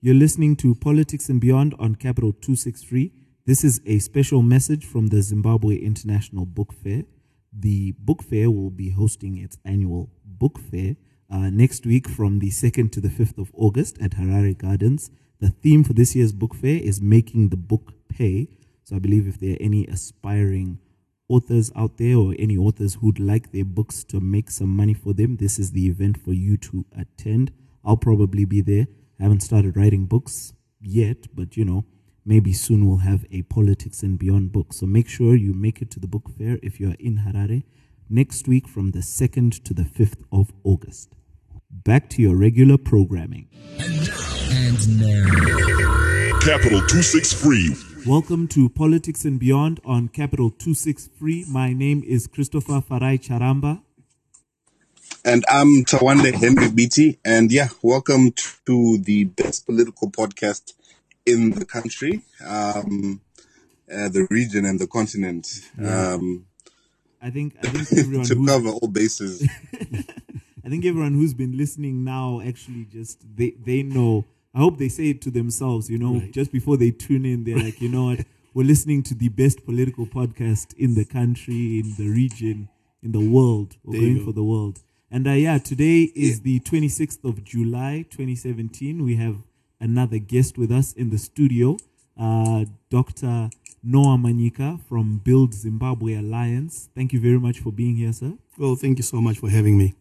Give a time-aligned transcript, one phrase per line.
[0.00, 3.10] You're listening to Politics and Beyond on Capital 263.
[3.46, 7.02] This is a special message from the Zimbabwe International Book Fair.
[7.52, 10.94] The book fair will be hosting its annual book fair
[11.28, 15.10] uh, next week from the 2nd to the 5th of August at Harare Gardens.
[15.40, 18.50] The theme for this year's book fair is Making the Book Pay.
[18.84, 20.78] So I believe if there are any aspiring
[21.28, 25.12] authors out there or any authors who'd like their books to make some money for
[25.12, 27.50] them, this is the event for you to attend.
[27.84, 28.86] I'll probably be there.
[29.20, 31.84] I haven't started writing books yet, but you know,
[32.24, 34.72] maybe soon we'll have a politics and beyond book.
[34.72, 37.64] So make sure you make it to the book fair if you are in Harare
[38.08, 41.16] next week from the 2nd to the 5th of August.
[41.68, 43.48] Back to your regular programming.
[43.80, 47.74] And now, Capital 263.
[48.06, 51.46] Welcome to Politics and Beyond on Capital 263.
[51.48, 53.82] My name is Christopher Farai Charamba.
[55.24, 57.18] And I'm Tawande Henry Beatty.
[57.24, 58.32] And yeah, welcome
[58.66, 60.72] to the best political podcast
[61.26, 63.20] in the country, um,
[63.92, 65.46] uh, the region, and the continent.
[65.80, 66.14] Yeah.
[66.14, 66.46] Um,
[67.20, 69.46] I think I think everyone to cover all bases.
[70.64, 74.24] I think everyone who's been listening now actually just they they know.
[74.54, 75.90] I hope they say it to themselves.
[75.90, 76.32] You know, Right.
[76.32, 78.24] just before they tune in, they're like, you know what,
[78.54, 82.68] we're listening to the best political podcast in the country, in the region,
[83.02, 83.76] in the world.
[83.84, 84.80] We're There going for the world.
[85.10, 89.02] And uh, yeah, today is the 26th of July, 2017.
[89.02, 89.36] We have
[89.80, 91.78] another guest with us in the studio,
[92.18, 93.48] uh, Dr.
[93.82, 96.90] Noah Manyika from Build Zimbabwe Alliance.
[96.94, 98.34] Thank you very much for being here, sir.
[98.58, 99.94] well, thank you so much for having me.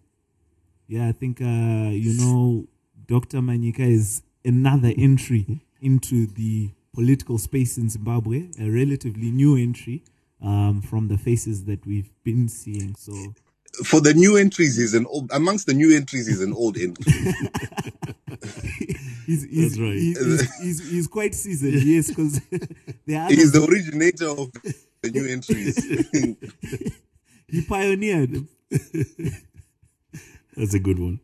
[0.88, 2.66] Yeah, I think uh, you know
[3.08, 3.38] Dr.
[3.38, 10.04] Manyika is another entry into the political space in Zimbabwe, a relatively new entry
[10.42, 12.96] um, from the faces that we've been seeing.
[12.96, 13.14] So
[13.84, 17.12] For the new entries, he's an old, amongst the new entries, he's an old entry.
[19.26, 19.94] he's, he's, That's right.
[19.94, 22.42] he's, he's, he's, he's quite seasoned, yes, because
[23.06, 24.52] he's others the originator of
[25.02, 25.78] the new entries.
[27.48, 28.48] he pioneered.
[30.56, 31.20] That's a good one.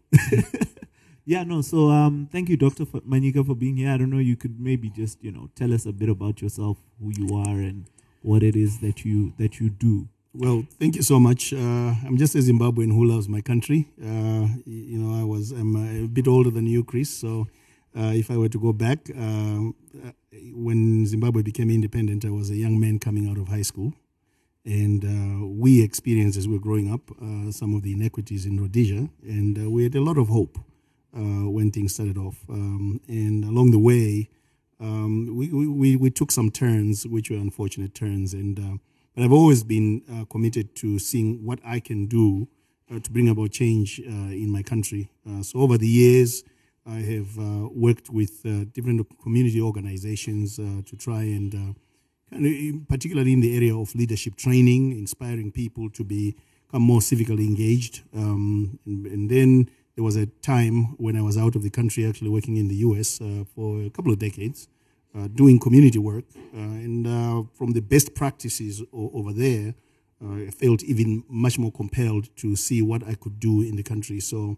[1.25, 1.61] Yeah, no.
[1.61, 3.91] So, um, thank you, Doctor Manyika, for being here.
[3.91, 4.19] I don't know.
[4.19, 7.59] You could maybe just, you know, tell us a bit about yourself, who you are,
[7.59, 7.85] and
[8.21, 10.09] what it is that you that you do.
[10.33, 11.53] Well, thank you so much.
[11.53, 11.57] Uh,
[12.07, 13.87] I'm just a Zimbabwean who loves my country.
[14.01, 17.09] Uh, you know, I was I'm a bit older than you, Chris.
[17.09, 17.47] So,
[17.95, 20.11] uh, if I were to go back, um, uh,
[20.53, 23.93] when Zimbabwe became independent, I was a young man coming out of high school,
[24.65, 28.59] and uh, we experienced as we were growing up uh, some of the inequities in
[28.59, 30.57] Rhodesia, and uh, we had a lot of hope
[31.15, 32.43] uh, when things started off.
[32.49, 34.29] Um, and along the way,
[34.79, 38.33] um, we, we- we, took some turns, which were unfortunate turns.
[38.33, 38.77] And uh,
[39.15, 42.47] but I've always been uh, committed to seeing what I can do
[42.91, 45.09] uh, to bring about change uh, in my country.
[45.27, 46.43] Uh, so over the years,
[46.85, 51.75] I have uh, worked with uh, different community organizations to try and,
[52.29, 56.35] kind of, particularly in the area of leadership training, inspiring people to be
[56.67, 58.01] become more civically engaged.
[58.15, 62.05] Um, and, and then there was a time when I was out of the country,
[62.05, 63.19] actually working in the US
[63.55, 64.67] for a couple of decades,
[65.33, 66.25] doing community work.
[66.53, 69.75] Uh, and uh, from the best practices over there,
[70.23, 73.83] uh, I felt even much more compelled to see what I could do in the
[73.83, 74.19] country.
[74.19, 74.57] So,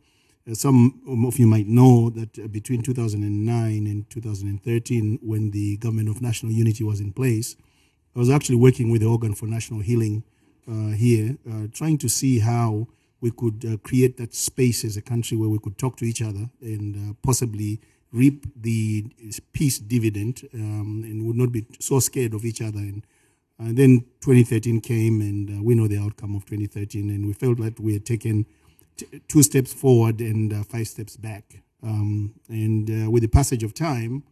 [0.49, 6.09] uh, some of you might know that uh, between 2009 and 2013, when the government
[6.09, 7.55] of national unity was in place,
[8.15, 10.23] I was actually working with the Organ for National Healing
[10.69, 12.87] uh, here, uh, trying to see how
[13.21, 16.21] we could uh, create that space as a country where we could talk to each
[16.21, 17.81] other and uh, possibly
[18.15, 19.05] reap the
[19.51, 22.79] peace dividend um, and would not be so scared of each other.
[22.79, 23.05] And,
[23.59, 27.59] and then 2013 came, and uh, we know the outcome of 2013, and we felt
[27.59, 28.45] like we had taken
[28.97, 31.61] t- two steps forward and uh, five steps back.
[31.83, 34.23] Um, and uh, with the passage of time,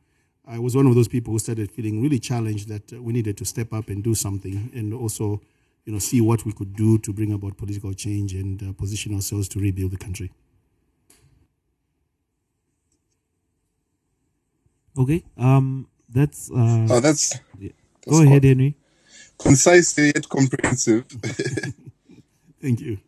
[0.48, 3.38] I was one of those people who started feeling really challenged that uh, we needed
[3.38, 5.42] to step up and do something, and also,
[5.86, 9.14] you know, see what we could do to bring about political change and uh, position
[9.14, 10.32] ourselves to rebuild the country.
[14.98, 15.23] Okay.
[15.38, 16.52] Um, that's.
[16.52, 17.70] Uh, oh, that's, go
[18.06, 18.76] that's ahead, Henry.
[19.38, 21.06] concise yet comprehensive.
[22.62, 23.00] Thank you.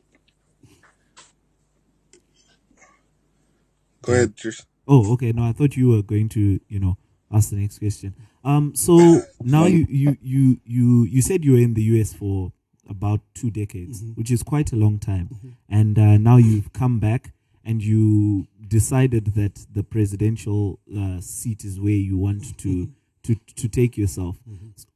[4.01, 4.65] Go ahead, Chris.
[4.87, 5.31] Oh, okay.
[5.31, 6.97] No, I thought you were going to, you know,
[7.31, 8.13] ask the next question.
[8.43, 12.51] Um, so now you, you, you, you, you said you were in the US for
[12.87, 15.55] about two decades, which is quite a long time.
[15.67, 17.33] And uh, now you've come back
[17.65, 22.89] and you decided that the presidential uh, seat is where you want to,
[23.23, 24.37] to, to take yourself.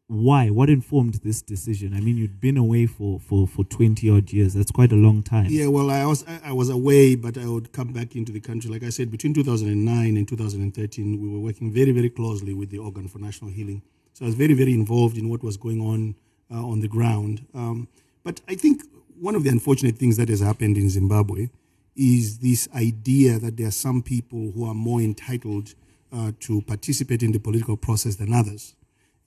[0.07, 0.49] why?
[0.49, 1.95] What informed this decision?
[1.95, 4.53] I mean, you'd been away for, for, for 20 odd years.
[4.53, 5.47] That's quite a long time.
[5.49, 8.69] Yeah, well, I was I was away, but I would come back into the country.
[8.71, 12.77] Like I said, between 2009 and 2013, we were working very, very closely with the
[12.77, 13.81] Organ for National Healing.
[14.13, 16.15] So I was very, very involved in what was going on
[16.51, 17.45] uh, on the ground.
[17.53, 17.87] Um,
[18.23, 18.83] but I think
[19.19, 21.49] one of the unfortunate things that has happened in Zimbabwe
[21.95, 25.73] is this idea that there are some people who are more entitled
[26.11, 28.75] uh, to participate in the political process than others.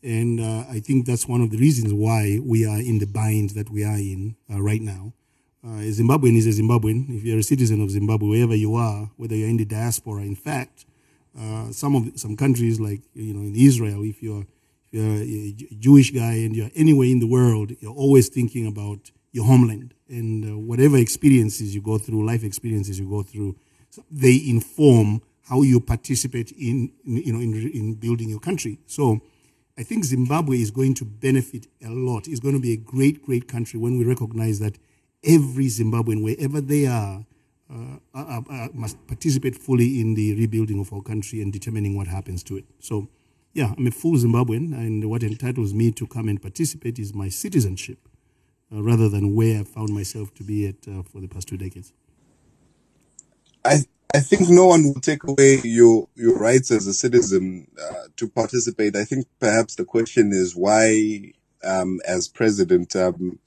[0.03, 3.51] And uh, I think that's one of the reasons why we are in the bind
[3.51, 5.13] that we are in uh, right now.
[5.65, 7.17] Uh, a Zimbabwean is a Zimbabwean.
[7.17, 10.35] If you're a citizen of Zimbabwe, wherever you are, whether you're in the diaspora, in
[10.35, 10.87] fact,
[11.39, 14.45] uh, some of some countries like you know in Israel, if you're,
[14.91, 19.13] if you're a Jewish guy and you're anywhere in the world, you're always thinking about
[19.31, 23.57] your homeland and uh, whatever experiences you go through, life experiences you go through,
[24.11, 28.79] they inform how you participate in, in you know in, in building your country.
[28.87, 29.21] So
[29.77, 32.29] I think Zimbabwe is going to benefit a lot.
[32.29, 34.77] It's going to be a great, great country when we recognize that
[35.25, 37.25] every Zimbabwean, wherever they are,
[37.73, 42.43] uh, uh, must participate fully in the rebuilding of our country and determining what happens
[42.43, 42.67] to it.
[42.81, 43.09] So,
[43.55, 47.31] yeah, I'm a full Zimbabwean, and what entitles me to come and participate is my
[47.31, 47.99] citizenship,
[48.81, 51.93] rather than where I found myself to be at uh, for the past two decades.
[53.65, 53.85] I
[54.15, 58.29] I think no one will take away your your rights as a citizen uh, to
[58.29, 58.97] participate.
[58.97, 61.33] I think perhaps the question is why,
[61.65, 63.39] um, as president, um,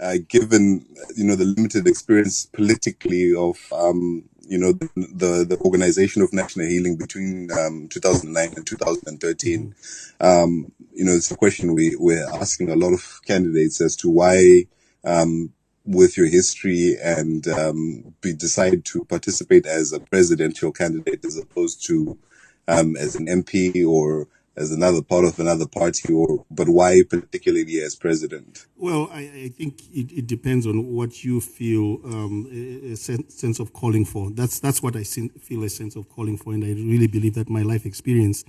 [0.00, 0.86] uh, given
[1.16, 6.66] you know the limited experience politically of um, you know the, the, organization of national
[6.66, 9.74] healing between um, 2009 and 2013,
[10.20, 14.10] um, you know it's a question we we're asking a lot of candidates as to
[14.10, 14.66] why
[15.04, 15.52] um,
[15.86, 21.86] with your history and um, be, decide to participate as a presidential candidate as opposed
[21.86, 22.18] to
[22.66, 24.26] um, as an MP or
[24.60, 28.66] as another part of another party, or but why particularly as president?
[28.76, 33.58] Well, I, I think it, it, depends on what you feel um, a, a, sense
[33.58, 34.30] of calling for.
[34.30, 37.48] That's that's what I feel a sense of calling for, and I really believe that
[37.48, 38.44] my life experience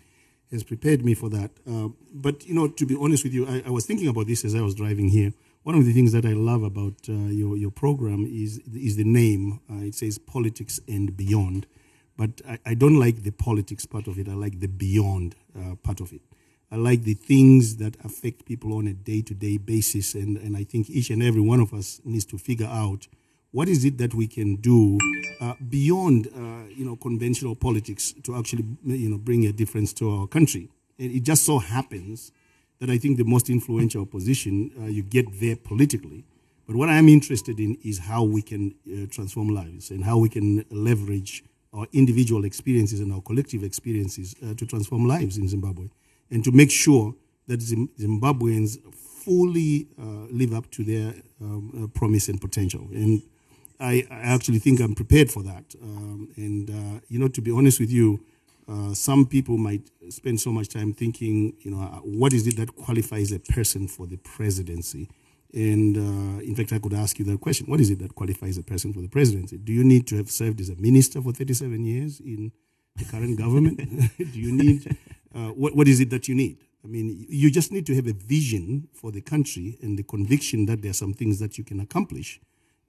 [0.51, 1.51] has prepared me for that.
[1.65, 4.43] Uh, but you know, to be honest with you, I, I was thinking about this
[4.43, 7.55] as I was driving here one of the things that I love about uh, your,
[7.55, 9.59] your program is, is the name.
[9.69, 11.67] Uh, it says politics and beyond.
[12.21, 14.29] But I, I, don't like the politics part of it.
[14.29, 16.21] I like the beyond uh, part of it.
[16.71, 20.13] I like the things that affect people on a day to day basis.
[20.13, 23.07] And, and I think each and every one of us needs to figure out
[23.49, 24.99] what is it that we can do
[25.41, 30.11] uh, beyond uh, you know, conventional politics to actually you know, bring a difference to
[30.11, 30.69] our country.
[30.99, 32.31] And it just so happens
[32.77, 36.23] that I think the most influential position uh, you get there politically.
[36.67, 40.29] But what I'm interested in is how we can uh, transform lives and how we
[40.29, 45.87] can leverage our individual experiences and our collective experiences uh, to transform lives in Zimbabwe
[46.29, 47.15] and to make sure
[47.47, 52.87] that Zimbabweans fully uh, live up to their um, uh, promise and potential.
[52.91, 53.21] And
[53.79, 55.75] I, I, actually think I'm prepared for that.
[55.81, 58.23] Um, and, uh, you know, to be honest with you,
[58.67, 62.57] uh, some people might spend so much time thinking, you know, uh, what is it
[62.57, 65.09] that qualifies a person for the presidency?
[65.53, 68.57] And uh, in fact, I could ask you that question what is it that qualifies
[68.57, 69.57] a person for the presidency?
[69.57, 72.51] Do you need to have served as a minister for 37 years in
[72.95, 73.77] the current government?
[74.17, 74.97] Do you need,
[75.35, 76.57] uh, what, what is it that you need?
[76.83, 80.65] I mean, you just need to have a vision for the country and the conviction
[80.65, 82.39] that there are some things that you can accomplish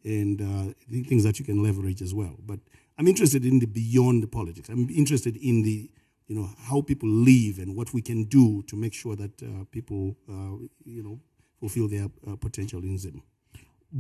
[0.05, 0.73] and uh,
[1.09, 2.37] things that you can leverage as well.
[2.45, 2.61] But
[2.99, 4.69] I'm interested in the beyond the politics.
[4.69, 5.91] I'm interested in the,
[6.27, 9.65] you know, how people live and what we can do to make sure that uh,
[9.71, 11.21] people, uh, you know,
[11.63, 13.23] fulfill their uh, potential in Zim.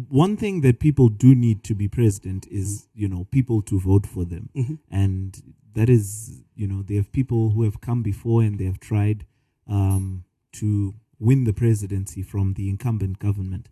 [0.08, 4.04] One thing that people do need to be president is, you know, people to vote
[4.04, 4.48] for them.
[4.56, 4.74] Mm-hmm.
[4.90, 8.80] And that is, you know, they have people who have come before and they have
[8.80, 9.26] tried
[9.68, 13.68] um, to win the presidency from the incumbent government.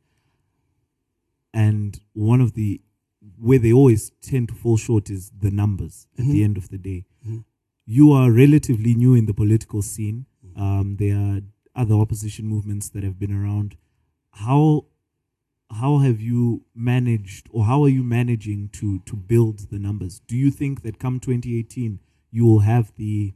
[1.52, 2.80] And one of the
[3.38, 6.32] where they always tend to fall short is the numbers at mm-hmm.
[6.32, 7.06] the end of the day.
[7.26, 7.40] Mm-hmm.
[7.86, 10.26] You are relatively new in the political scene.
[10.56, 11.40] Um, there are
[11.74, 13.76] other opposition movements that have been around.
[14.32, 14.86] How
[15.72, 20.20] how have you managed, or how are you managing to to build the numbers?
[20.26, 22.00] Do you think that come 2018
[22.32, 23.34] you will have the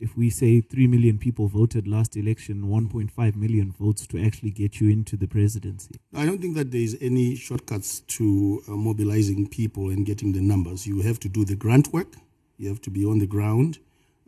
[0.00, 4.80] if we say 3 million people voted last election, 1.5 million votes to actually get
[4.80, 6.00] you into the presidency?
[6.14, 10.40] I don't think that there is any shortcuts to uh, mobilizing people and getting the
[10.40, 10.86] numbers.
[10.86, 12.16] You have to do the grunt work,
[12.56, 13.78] you have to be on the ground,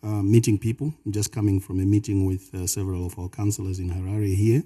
[0.03, 0.95] uh, meeting people.
[1.11, 4.63] Just coming from a meeting with uh, several of our councillors in Harare here.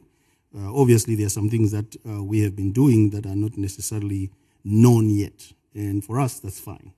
[0.57, 3.57] Uh, obviously, there are some things that uh, we have been doing that are not
[3.57, 4.31] necessarily
[4.65, 5.53] known yet.
[5.75, 6.93] And for us, that's fine.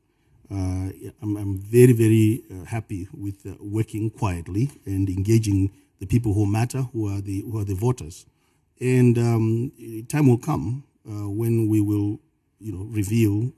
[0.50, 6.46] Uh, I'm, I'm, very, very uh, happy with working quietly and engaging the people who
[6.46, 8.26] matter, who are the who are the voters.
[8.80, 9.72] And um,
[10.08, 12.20] time will come when we will,
[12.60, 13.50] you know, reveal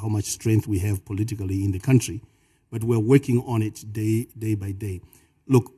[0.00, 2.20] how much strength we have politically in the country.
[2.70, 5.00] But we're working on it day day by day.
[5.46, 5.72] Look,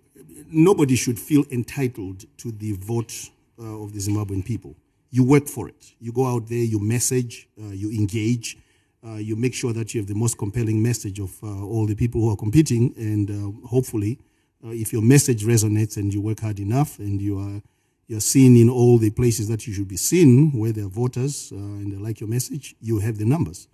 [0.50, 4.76] nobody should feel entitled to the vote uh, of the Zimbabwean people.
[5.10, 5.92] You work for it.
[6.00, 8.58] You go out there, you message, uh, you engage,
[9.06, 11.94] uh, you make sure that you have the most compelling message of uh, all the
[11.94, 13.30] people who are competing, and
[13.64, 14.18] hopefully,
[14.64, 17.62] if your message resonates and you work hard enough and you are
[18.08, 21.52] you're seen in all the places that you should be seen, where there are voters
[21.52, 23.68] uh, and they like your message, you have the numbers.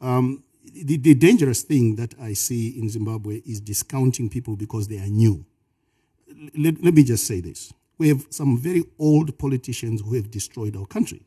[0.00, 0.42] Um,
[0.72, 5.06] the, the, dangerous thing that I see in Zimbabwe is discounting people because they are
[5.06, 5.44] new.
[6.56, 7.72] Let, let me just say this.
[7.98, 11.22] We have some very old politicians who have destroyed our country.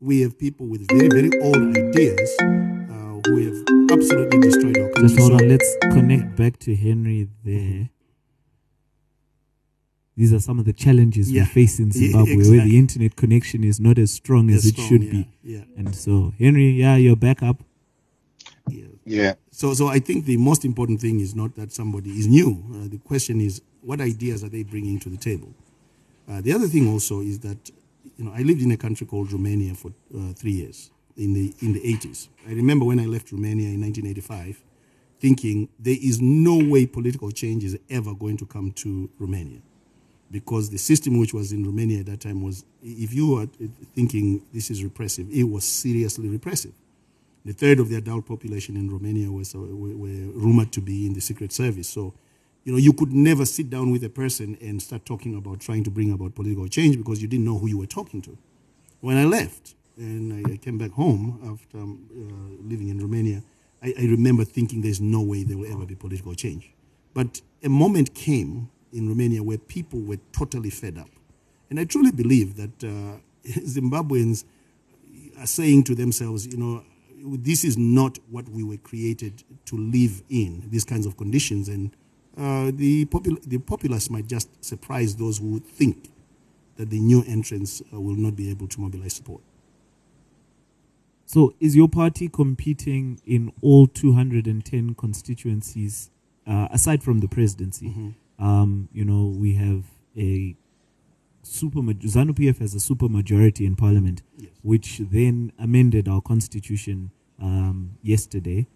[0.00, 5.08] We have people with very, very old ideas uh, who have absolutely destroyed our country.
[5.08, 7.90] Just hold on, let's connect back to Henry there
[10.20, 11.44] these are some of the challenges yeah.
[11.44, 12.58] we face in Zimbabwe, exactly.
[12.58, 15.12] where the internet connection is not as strong as, as it strong, should yeah.
[15.12, 15.28] be.
[15.42, 15.64] Yeah.
[15.78, 17.62] And so, Henry, yeah, you're back up.
[19.10, 19.34] Yeah.
[19.50, 22.64] So, so I think the most important thing is not that somebody is new.
[22.72, 25.52] Uh, the question is, what ideas are they bringing to the table?
[26.28, 27.70] Uh, the other thing also is that,
[28.16, 31.52] you know, I lived in a country called Romania for uh, three years in the
[31.60, 32.28] in the 80s.
[32.48, 34.62] I remember when I left Romania in 1985,
[35.18, 39.60] thinking there is no way political change is ever going to come to Romania
[40.30, 43.46] because the system which was in Romania at that time was, if you were
[43.96, 46.72] thinking this is repressive, it was seriously repressive.
[47.44, 51.14] The third of the adult population in Romania was uh, were rumored to be in
[51.14, 51.88] the secret service.
[51.88, 52.14] So,
[52.64, 55.84] you know, you could never sit down with a person and start talking about trying
[55.84, 58.36] to bring about political change because you didn't know who you were talking to.
[59.00, 63.42] When I left and I, came back home after um, uh, living in Romania,
[63.82, 66.70] I, I remember thinking there's no way there will ever be political change.
[67.14, 71.08] But a moment came in Romania where people were totally fed up.
[71.70, 73.18] And I truly believe that uh,
[73.48, 74.44] Zimbabweans
[75.38, 76.84] are saying to themselves, you know,
[77.24, 81.68] this is not what we were created to live in, these kinds of conditions.
[81.68, 81.90] And
[82.36, 86.10] uh, the, popul- the populace might just surprise those who think
[86.76, 89.42] that the new entrants uh, will not be able to mobilize support.
[91.26, 96.10] So, is your party competing in all 210 constituencies,
[96.44, 97.86] uh, aside from the presidency?
[97.86, 98.44] Mm-hmm.
[98.44, 99.84] Um, you know, we have
[100.16, 100.56] a
[101.42, 104.50] super ZANU PF has a super majority in parliament, yes.
[104.62, 108.66] which then amended our constitution um, yesterday.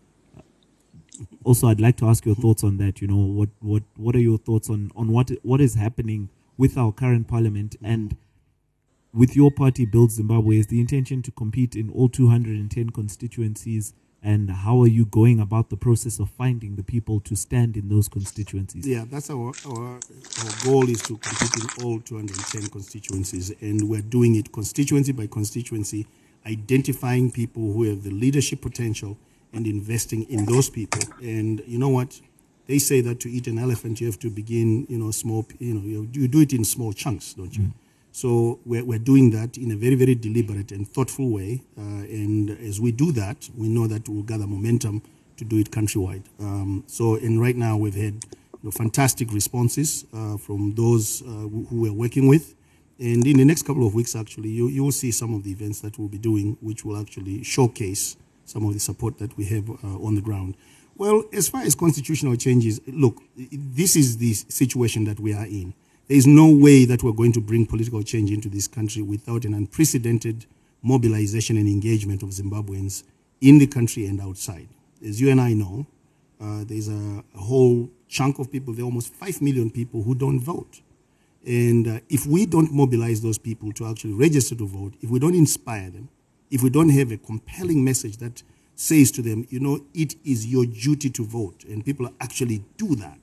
[1.45, 3.01] Also, I'd like to ask your thoughts on that.
[3.01, 6.77] You know, what what what are your thoughts on on what what is happening with
[6.77, 8.17] our current parliament and
[9.13, 14.51] with your party, Build Zimbabwe, is the intention to compete in all 210 constituencies and
[14.51, 18.09] how are you going about the process of finding the people to stand in those
[18.09, 18.89] constituencies?
[18.89, 24.01] Yeah, that's our, our, our goal is to compete in all 210 constituencies, and we're
[24.01, 26.07] doing it constituency by constituency,
[26.47, 29.19] identifying people who have the leadership potential
[29.53, 31.03] and investing in those people.
[31.23, 32.19] And you know what?
[32.67, 35.75] They say that to eat an elephant, you have to begin, you know, small, you
[35.75, 37.65] know, you do it in small chunks, don't you?
[37.65, 37.73] Mm.
[38.15, 41.63] So we're, we're doing that in a very, very deliberate and thoughtful way.
[41.77, 45.03] Uh, and as we do that, we know that we'll gather momentum
[45.37, 46.23] to do it countrywide.
[46.39, 51.27] Um, so, and right now we've had you know, fantastic responses uh, from those uh,
[51.27, 52.55] who we're working with.
[53.01, 55.51] And in the next couple of weeks, actually, you, you will see some of the
[55.51, 59.47] events that we'll be doing, which will actually showcase some of the support that we
[59.47, 60.55] have uh, on the ground.
[60.97, 65.75] Well, as far as constitutional changes, look, this is the situation that we are in.
[66.07, 69.47] There is no way that we're going to bring political change into this country without
[69.47, 70.45] an unprecedented
[70.83, 73.05] mobilization and engagement of Zimbabweans
[73.41, 74.69] in the country and outside.
[75.03, 75.87] As you and I know,
[76.41, 80.15] uh, there's a, a, whole chunk of people, there are almost 5 million people who
[80.15, 80.83] don't vote.
[81.47, 85.19] And uh, if we don't mobilize those people to actually register to vote, if we
[85.19, 86.11] don't inspire them,
[86.51, 88.43] if we don't have a compelling message that
[88.75, 92.95] says to them, you know, it is your duty to vote, and people actually do
[92.97, 93.19] that,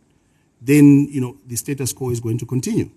[0.62, 2.90] then you know the status quo is going to continue.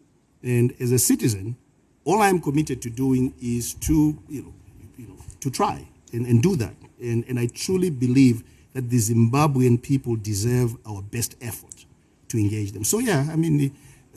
[0.43, 1.57] And as a citizen,
[2.05, 4.55] all I'm committed to doing is to you know,
[4.99, 6.75] you know to try and, and do that.
[7.01, 8.43] And, and I truly believe
[8.73, 11.87] that the Zimbabwean people deserve our best effort
[12.29, 12.85] to engage them.
[12.85, 13.73] So yeah, I mean, the,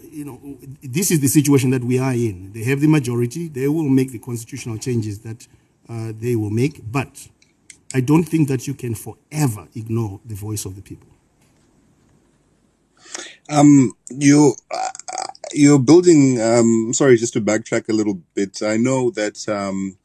[0.09, 2.51] you know, this is the situation that we are in.
[2.53, 3.47] They have the majority.
[3.47, 5.47] They will make the constitutional changes that
[5.89, 6.81] uh, they will make.
[6.91, 7.27] But
[7.93, 11.07] I don't think that you can forever ignore the voice of the people.
[13.49, 14.89] Um, you uh,
[15.53, 16.41] you're building.
[16.41, 18.61] Um, sorry, just to backtrack a little bit.
[18.61, 19.97] I know that um,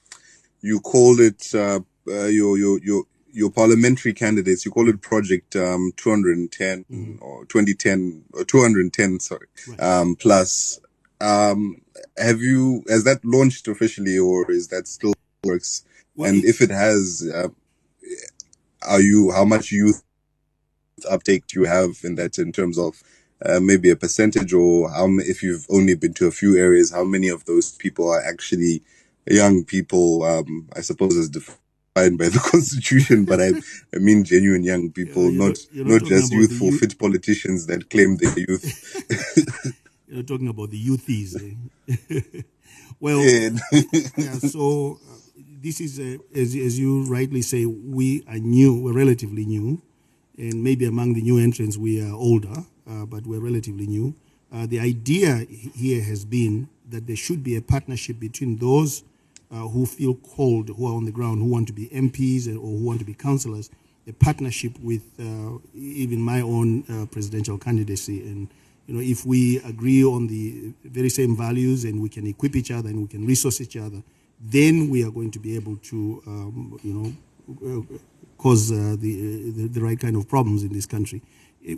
[0.61, 5.57] you called it uh, uh, your your your your parliamentary candidates, you call it Project
[5.57, 7.25] um, 210 Mm-hmm.
[7.25, 9.47] or 2010 or 210, sorry,
[9.79, 10.79] um, plus.
[11.21, 11.81] Um,
[12.19, 15.85] have you has that launched officially, or is that still works?
[16.17, 17.49] Well, and if it has, uh,
[18.87, 20.03] are you how much youth
[21.11, 23.03] uptake do you have in that in terms of
[23.45, 27.05] uh, maybe a percentage, or how if you've only been to a few areas, how
[27.05, 28.83] many of those people are actually
[29.29, 30.23] young people?
[30.25, 33.53] Um, I suppose as defined by the constitution, but I,
[33.95, 36.99] I mean genuine young people, you're not not- you're not not just youthful youth- fit
[36.99, 38.65] politicians that claim they're youth.
[40.09, 41.33] You're talking about the youthies.
[41.41, 42.43] Eh?
[43.01, 44.33] well, Yeah.
[44.35, 45.15] so uh,
[45.63, 49.81] this is, uh, as, as you rightly say, we are new, we're relatively new,
[50.37, 54.15] and maybe among the new entrants we are older, but we're relatively new.
[54.53, 59.03] Uh, the idea here has been that there should be a partnership between those
[59.51, 62.53] uh, who feel called, who are on the ground, who want to be MPs or
[62.53, 63.71] who want to be councillors,
[64.07, 68.21] a partnership with uh, even my own uh, presidential candidacy.
[68.23, 68.49] And
[68.87, 72.71] you know, if we agree on the very same values and we can equip each
[72.71, 74.03] other and we can resource each other,
[74.41, 77.99] then we are going to be able to, um, you know, uh,
[78.37, 81.23] cause uh, the, the the right kind of problems in this country.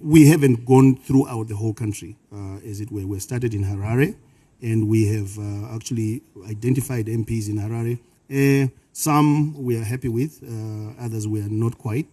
[0.03, 3.07] We haven't gone throughout the whole country, uh, as it were.
[3.07, 4.17] We started in Harare,
[4.63, 7.99] and we have uh, actually identified MPs in Harare.
[8.31, 12.07] Uh, some we are happy with, uh, others we are not quite.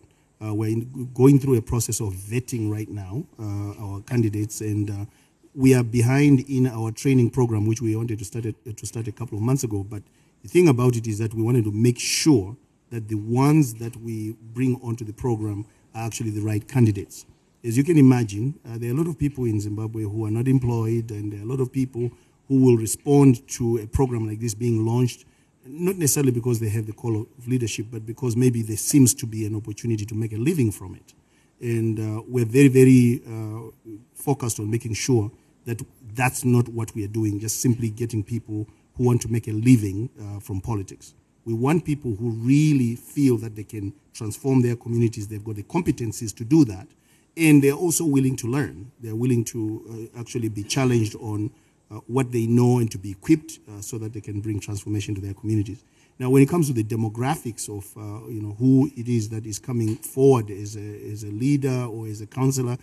[0.44, 4.90] Uh, we're in, going through a process of vetting right now uh, our candidates, and
[4.90, 5.06] uh,
[5.56, 9.12] we are behind in our training program, which we wanted to start to start a
[9.12, 9.84] couple of months ago.
[9.84, 10.04] But
[10.42, 12.58] the thing about it is that we wanted to make sure
[12.90, 17.26] that the ones that we bring onto the program are actually the right candidates.
[17.64, 20.32] As you can imagine, uh, there are a lot of people in Zimbabwe who are
[20.32, 22.10] not employed, and there are a lot of people
[22.48, 25.26] who will respond to a program like this being launched,
[25.66, 29.28] not necessarily because they have the call of leadership, but because maybe there seems to
[29.28, 31.14] be an opportunity to make a living from it.
[31.62, 33.70] And uh, we're very, very uh,
[34.16, 35.32] focused on making sure
[35.66, 35.80] that
[36.16, 39.54] that's not what we are doing, just simply getting people who want to make a
[39.54, 41.14] living uh, from politics.
[41.46, 45.64] We want people who really feel that they can transform their communities, they've got the
[45.64, 46.88] competencies to do that,
[47.38, 48.92] and they're also willing to learn.
[49.00, 51.52] They're willing to uh, actually be challenged on
[51.90, 55.16] uh, what they know and to be equipped uh, so that they can bring transformation
[55.16, 55.84] to their communities.
[56.20, 59.46] Now, when it comes to the demographics of uh, you know who it is that
[59.46, 62.78] is coming forward as a, as a leader or as a counselor,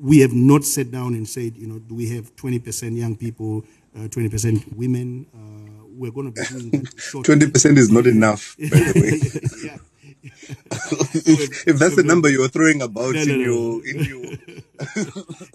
[0.00, 3.64] we have not sat down and said, you know, do we have 20% young people,
[3.96, 5.26] uh, 20% women?
[5.34, 7.22] Uh, we're going to be doing that.
[7.24, 9.68] Twenty percent is not enough, by the way.
[9.70, 9.76] yeah.
[10.22, 13.44] if, if that's the number you're throwing about No, no, in no.
[13.44, 14.24] your in your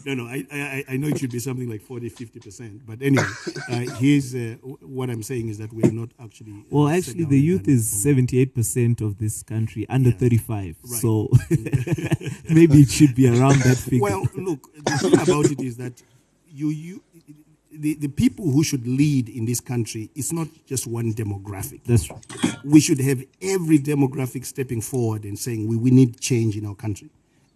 [0.06, 2.82] No, no, I, I, I know it should be something like 40, 50%.
[2.86, 3.26] But anyway,
[3.70, 6.52] uh, here's uh, what I'm saying is that we are not actually.
[6.54, 10.76] uh, Well, actually, the youth is 78% of this country under 35.
[10.84, 11.02] Right.
[11.02, 11.30] So
[12.50, 14.02] maybe it should be around that figure.
[14.02, 16.02] Well, look, the thing about it is that
[16.48, 17.04] you, you,
[17.80, 21.82] the, the people who should lead in this country is not just one demographic.
[21.86, 22.26] That's right.
[22.64, 26.76] we should have every demographic stepping forward and saying we, we need change in our
[26.76, 27.10] country.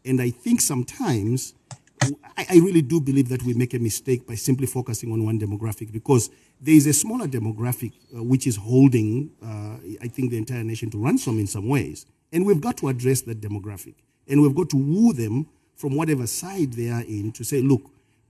[0.06, 1.54] And I think sometimes,
[2.02, 5.40] I, I really do believe that we make a mistake by simply focusing on one
[5.40, 6.30] demographic because
[6.62, 10.90] there is a smaller demographic uh, which is holding, uh, I think, the entire nation
[10.92, 12.06] to ransom in some ways.
[12.32, 13.96] And we've got to address that demographic.
[14.28, 17.82] And we've got to woo them from whatever side they are in to say, look,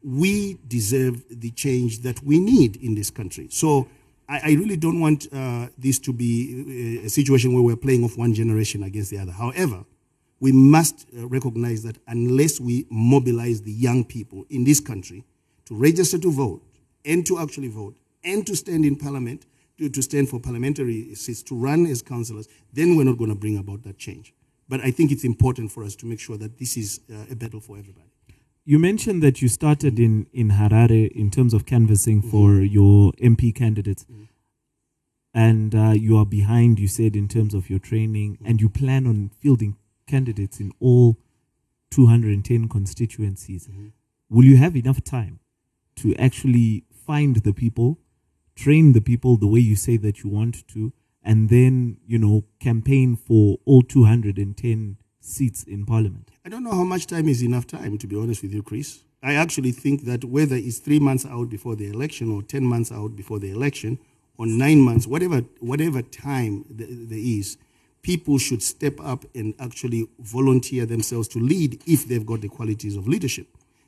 [0.04, 3.48] we deserve the change that we need in this country.
[3.50, 3.88] So
[4.28, 8.04] I, I really don't want uh, this to be a, a situation where we're playing
[8.04, 9.32] off one generation against the other.
[9.32, 9.84] However,
[10.40, 15.26] we must uh, recognize that unless we mobilize the young people in this country
[15.66, 16.64] to register to vote
[17.04, 19.46] and to actually vote and to stand in parliament,
[19.78, 23.36] to, to stand for parliamentary seats, to run as councillors, then we're not going to
[23.36, 24.34] bring about that change.
[24.70, 27.36] But I think it's important for us to make sure that this is uh, a
[27.36, 28.10] battle for everybody.
[28.70, 32.66] You mentioned that you started in, in Harare in terms of canvassing for mm-hmm.
[32.66, 34.04] your MP candidates.
[34.04, 34.26] Mm-hmm.
[35.34, 38.46] And uh, you are behind, you said, in terms of your training, mm-hmm.
[38.46, 41.18] and you plan on fielding candidates in all
[41.90, 43.68] 210 constituencies.
[44.30, 45.40] Will you have enough time
[45.96, 47.98] to actually find the people,
[48.56, 52.46] train the people the way you say that you want to, and then, you know,
[52.60, 56.30] campaign for all 210 seats in parliament?
[56.46, 59.04] I don't know how much time is enough time, to be honest with you, Chris.
[59.22, 62.92] I actually think that whether it's three months out before the election or 10 months
[62.92, 64.00] out before the election
[64.38, 67.58] or nine months, whatever, whatever time th- there is,
[68.02, 72.96] people should step up and actually volunteer themselves to lead if they've got the qualities
[72.96, 73.48] of leadership.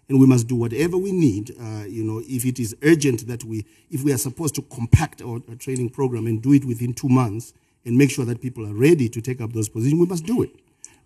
[0.10, 1.56] And we must do whatever we need.
[1.58, 5.22] Uh, you know, if it is urgent that we, if we are supposed to compact
[5.22, 7.54] our, our training program and do it within two months
[7.86, 10.42] and make sure that people are ready to take up those positions, we must do
[10.42, 10.52] it.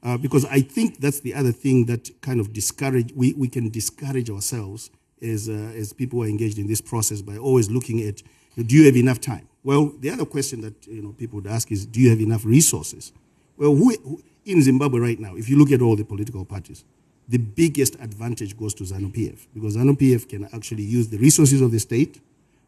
[0.05, 3.71] Uh, because I think that's the other thing that kind of discourage, we, we can
[3.71, 8.21] discourage ourselves as, uh, as people are engaged in this process by always looking at,
[8.55, 9.49] do you have enough time?
[9.63, 12.45] Well, the other question that you know, people would ask is, do you have enough
[12.45, 13.13] resources?
[13.57, 16.85] Well, who, who, in Zimbabwe right now, if you look at all the political parties,
[17.27, 21.61] the biggest advantage goes to ZANU PF because ZANU PF can actually use the resources
[21.61, 22.21] of the state,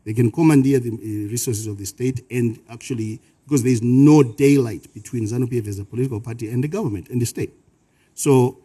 [0.05, 4.23] they can commandeer the uh, resources of the state, and actually, because there is no
[4.23, 7.53] daylight between ZANU PF as a political party and the government and the state.
[8.13, 8.57] So,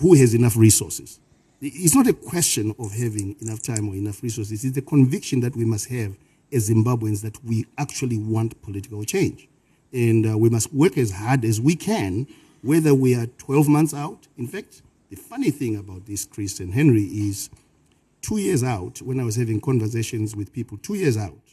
[0.00, 1.20] who has enough resources?
[1.60, 5.54] It's not a question of having enough time or enough resources, it's the conviction that
[5.54, 6.16] we must have
[6.52, 9.48] as Zimbabweans that we actually want political change.
[9.92, 12.26] And uh, we must work as hard as we can,
[12.62, 14.26] whether we are 12 months out.
[14.36, 17.48] In fact, the funny thing about this, Chris and Henry, is
[18.22, 21.43] two years out, when I was having conversations with people, two years out,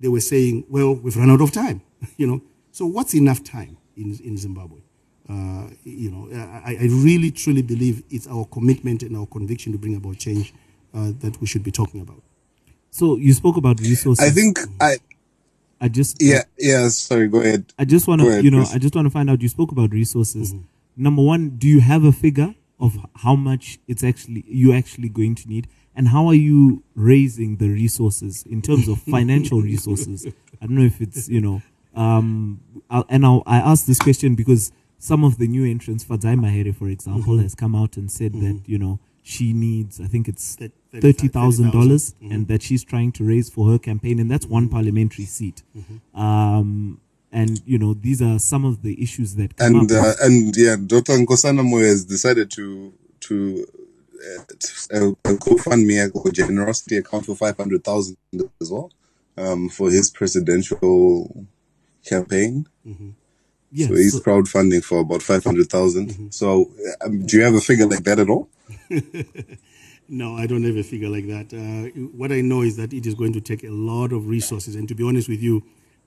[0.00, 1.82] they were saying, well, we've run out of time,
[2.16, 2.42] you know.
[2.72, 4.80] So what's enough time in, in Zimbabwe?
[5.28, 6.28] Uh, you know,
[6.66, 10.52] I, I, really truly believe it's our commitment and our conviction to bring about change
[10.92, 12.22] uh, that we should be talking about.
[12.90, 14.24] So you spoke about resources.
[14.24, 14.98] I think I.
[15.80, 17.72] I just yeah yeah sorry go ahead.
[17.78, 18.74] I just want to you know Chris.
[18.74, 19.42] I just want to find out.
[19.42, 20.54] You spoke about resources.
[20.54, 21.02] Mm-hmm.
[21.02, 25.34] Number one, do you have a figure of how much it's actually you're actually going
[25.34, 30.26] to need, and how are you raising the resources in terms of financial resources?
[30.60, 31.62] I don't know if it's you know,
[31.94, 36.36] um, I'll, and I'll, I ask this question because some of the new entrants, Fadzai
[36.36, 37.42] Mahere, for example, mm-hmm.
[37.42, 38.58] has come out and said mm-hmm.
[38.58, 40.56] that you know she needs, I think it's
[41.00, 42.32] thirty thousand dollars, mm-hmm.
[42.32, 45.62] and that she's trying to raise for her campaign, and that's one parliamentary seat.
[45.76, 46.20] Mm-hmm.
[46.20, 50.76] Um, and you know these are some of the issues that and uh, and yeah,
[50.76, 51.14] Dr.
[51.14, 53.66] Nkosana Moyo has decided to to
[54.24, 58.16] uh, uh, GoFundMe or generosity account for five hundred thousand
[58.60, 58.90] as well
[59.36, 61.46] um, for his presidential
[62.04, 62.66] campaign.
[62.86, 63.10] Mm-hmm.
[63.72, 66.08] Yes, so he's so, crowdfunding for about 500,000.
[66.08, 66.26] Mm-hmm.
[66.30, 66.70] So
[67.04, 68.48] um, do you have a figure like that at all?
[70.08, 71.52] no, I don't have a figure like that.
[71.52, 74.76] Uh, what I know is that it is going to take a lot of resources.
[74.76, 75.64] And to be honest with you,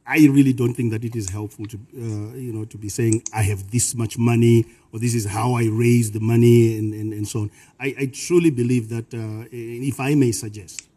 [0.07, 3.23] I really don't think that it is helpful to, uh, you know, to be saying
[3.33, 7.11] I have this much money or this is how I raise the money and, and,
[7.11, 7.51] and so on.
[7.77, 10.87] I, I truly believe that, uh, if I may suggest,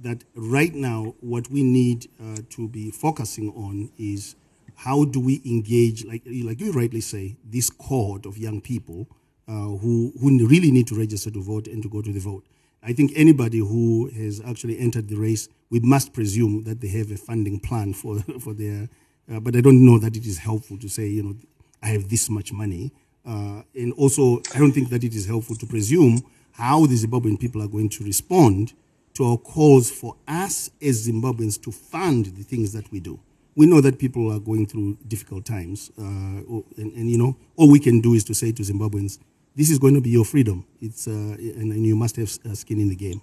[0.00, 4.34] that right now what we need uh, to be focusing on is
[4.74, 9.06] how do we engage, like, like you rightly say, this cohort of young people
[9.48, 12.44] uh, who, who really need to register to vote and to go to the vote?
[12.82, 17.10] I think anybody who has actually entered the race, we must presume that they have
[17.10, 18.88] a funding plan for, for their,
[19.32, 21.34] uh, but I don't know that it is helpful to say, you know,
[21.82, 22.92] I have this much money.
[23.26, 27.40] Uh, and also, I don't think that it is helpful to presume how the Zimbabwean
[27.40, 28.74] people are going to respond
[29.14, 33.18] to our calls for us as Zimbabweans to fund the things that we do
[33.54, 37.70] we know that people are going through difficult times, uh, and, and, you know, all
[37.70, 39.18] we can do is to say to Zimbabweans,
[39.54, 40.64] this is going to be your freedom.
[40.80, 43.20] It's uh, and, and, you must have uh, skin in the game.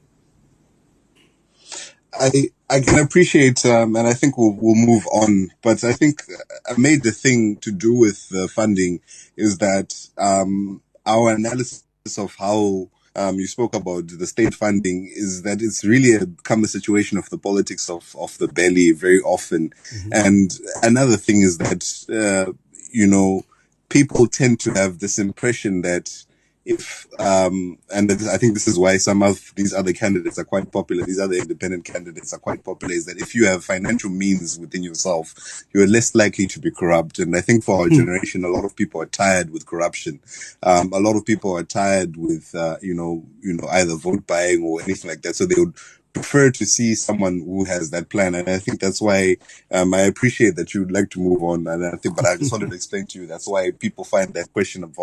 [2.13, 5.51] I I can appreciate, um, and I think we'll we'll move on.
[5.61, 6.23] But I think
[6.69, 9.01] I made the thing to do with the funding
[9.35, 11.83] is that um, our analysis
[12.17, 16.63] of how um, you spoke about the state funding is that it's really a, become
[16.63, 19.73] a situation of the politics of, of the belly very often.
[19.93, 20.09] Mm-hmm.
[20.13, 20.51] And
[20.83, 22.53] another thing is that, uh,
[22.91, 23.43] you know,
[23.89, 26.25] people tend to have this impression that
[26.69, 30.71] if um, and I think this is why some of these other candidates are quite
[30.71, 31.03] popular.
[31.03, 32.93] These other independent candidates are quite popular.
[32.93, 36.71] Is that if you have financial means within yourself, you are less likely to be
[36.71, 37.19] corrupt.
[37.19, 37.95] And I think for our hmm.
[37.95, 40.19] generation, a lot of people are tired with corruption.
[40.63, 44.27] Um, a lot of people are tired with uh, you know you know either vote
[44.27, 45.35] buying or anything like that.
[45.35, 45.73] So they would
[46.13, 48.35] prefer to see someone who has that plan.
[48.35, 49.37] And I think that's why
[49.71, 51.67] um, I appreciate that you'd like to move on.
[51.67, 54.33] And I think, but I just wanted to explain to you that's why people find
[54.33, 54.97] that question of,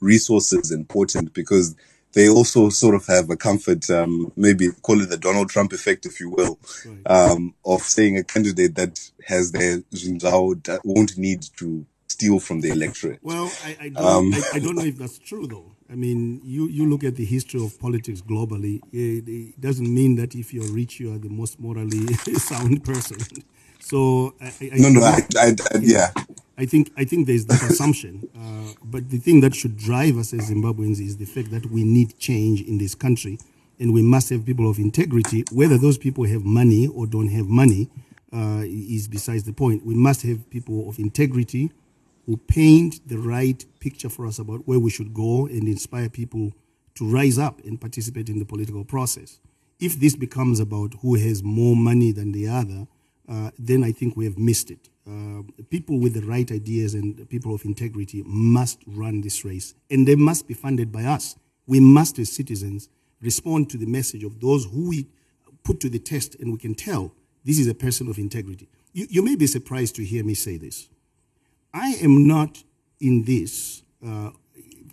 [0.00, 1.76] resources important because
[2.12, 6.06] they also sort of have a comfort, um, maybe call it the Donald Trump effect,
[6.06, 6.58] if you will,
[7.06, 12.70] um, of saying a candidate that has their that won't need to steal from the
[12.70, 13.20] electorate.
[13.22, 15.72] Well, I, I don't, um, I, I don't know if that's true though.
[15.90, 20.14] I mean, you, you look at the history of politics globally, it, it doesn't mean
[20.16, 23.18] that if you're rich, you are the most morally sound person.
[23.80, 26.10] So, I, I no, no, I, I, yeah.
[26.56, 30.34] I think I think there's that assumption, uh, but the thing that should drive us
[30.34, 33.38] as Zimbabweans is the fact that we need change in this country,
[33.78, 35.44] and we must have people of integrity.
[35.50, 37.88] Whether those people have money or don't have money
[38.32, 39.86] uh, is besides the point.
[39.86, 41.70] We must have people of integrity
[42.30, 46.52] who paint the right picture for us about where we should go and inspire people
[46.94, 49.40] to rise up and participate in the political process.
[49.80, 52.86] If this becomes about who has more money than the other,
[53.28, 54.88] uh, then I think we have missed it.
[55.10, 60.06] uh, people with the right ideas and people of integrity must run this race, and
[60.06, 61.36] they must be funded by us.
[61.66, 62.88] We must, as citizens,
[63.20, 65.06] respond to the message of those who we
[65.64, 67.12] put to the test, and we can tell
[67.44, 68.68] this is a person of integrity.
[68.92, 70.88] You, you may be surprised to hear me say this.
[71.72, 72.62] I am not
[73.00, 74.30] in this uh,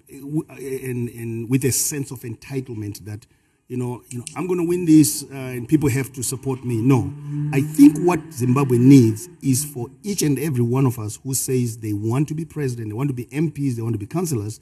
[0.09, 3.25] in, in, with a sense of entitlement that,
[3.67, 6.63] you know, you know I'm going to win this uh, and people have to support
[6.63, 6.81] me.
[6.81, 7.13] No.
[7.53, 11.77] I think what Zimbabwe needs is for each and every one of us who says
[11.77, 14.59] they want to be president, they want to be MPs, they want to be councillors,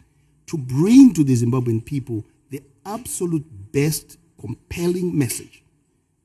[0.47, 5.63] to bring to the Zimbabwean people the absolute best compelling message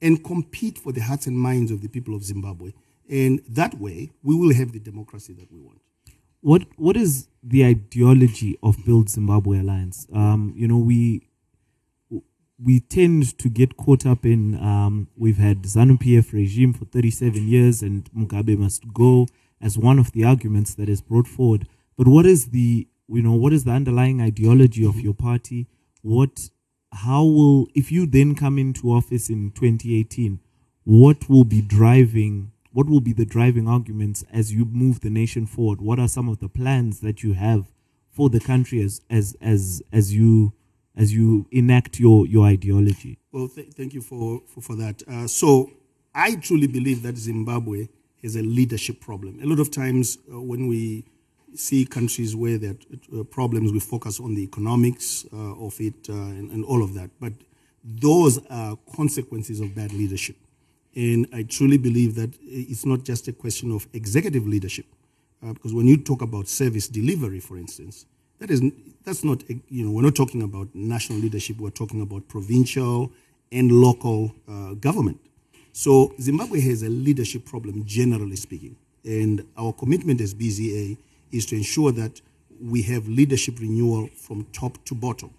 [0.02, 2.72] and compete for the hearts and minds of the people of Zimbabwe.
[3.10, 5.80] And that way, we will have the democracy that we want.
[6.40, 10.06] What What is the ideology of Build Zimbabwe Alliance?
[10.14, 11.26] Um, you know, we
[12.62, 17.48] we tend to get caught up in um, we've had ZANU PF regime for 37
[17.48, 19.26] years and Mugabe must go
[19.60, 21.66] as one of the arguments that is brought forward.
[21.96, 25.66] But what is the you know what is the underlying ideology of your party?
[26.02, 26.48] What
[26.92, 30.38] how will if you then come into office in 2018,
[30.84, 35.46] what will be driving what will be the driving arguments as you move the nation
[35.46, 35.80] forward?
[35.80, 37.70] What are some of the plans that you have
[38.10, 40.52] for the country as as as as you
[40.96, 43.18] as you enact your your ideology?
[43.32, 45.02] Well, th- thank you for for, for that.
[45.08, 45.70] Uh, so
[46.14, 47.88] I truly believe that Zimbabwe
[48.22, 49.40] is a leadership problem.
[49.42, 51.04] A lot of times uh, when we
[51.54, 52.76] see countries where there
[53.12, 56.82] are uh, problems, we focus on the economics uh, of it uh, and, and all
[56.82, 57.10] of that.
[57.18, 57.32] But
[57.82, 60.36] those are consequences of bad leadership.
[60.94, 64.86] And I truly believe that it's not just a question of executive leadership,
[65.42, 68.06] uh, because when you talk about service delivery, for instance,
[68.40, 68.62] that is
[69.04, 71.58] that's not you know we're not talking about national leadership.
[71.58, 73.12] We're talking about provincial
[73.52, 75.20] and local uh, government.
[75.72, 80.96] So Zimbabwe has a leadership problem, generally speaking, and our commitment as BZA
[81.30, 82.20] is to ensure that
[82.60, 85.30] we have leadership renewal from top to bottom.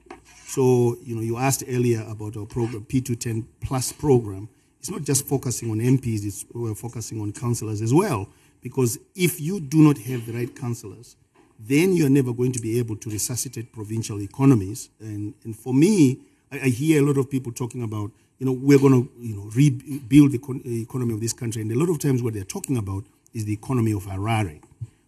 [0.45, 4.47] So you know you asked earlier about our program P210 Plus program
[4.81, 8.27] it's not just focusing on MPs, it's, we're focusing on councillors as well.
[8.63, 11.15] Because if you do not have the right councillors,
[11.59, 14.89] then you're never going to be able to resuscitate provincial economies.
[14.99, 18.53] And, and for me, I, I hear a lot of people talking about, you know,
[18.53, 21.61] we're going to, you know, rebuild the uh, economy of this country.
[21.61, 23.03] And a lot of times what they're talking about
[23.35, 24.63] is the economy of Harare,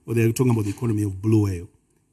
[0.05, 1.67] or they're talking about the economy of Blue Bulawayo.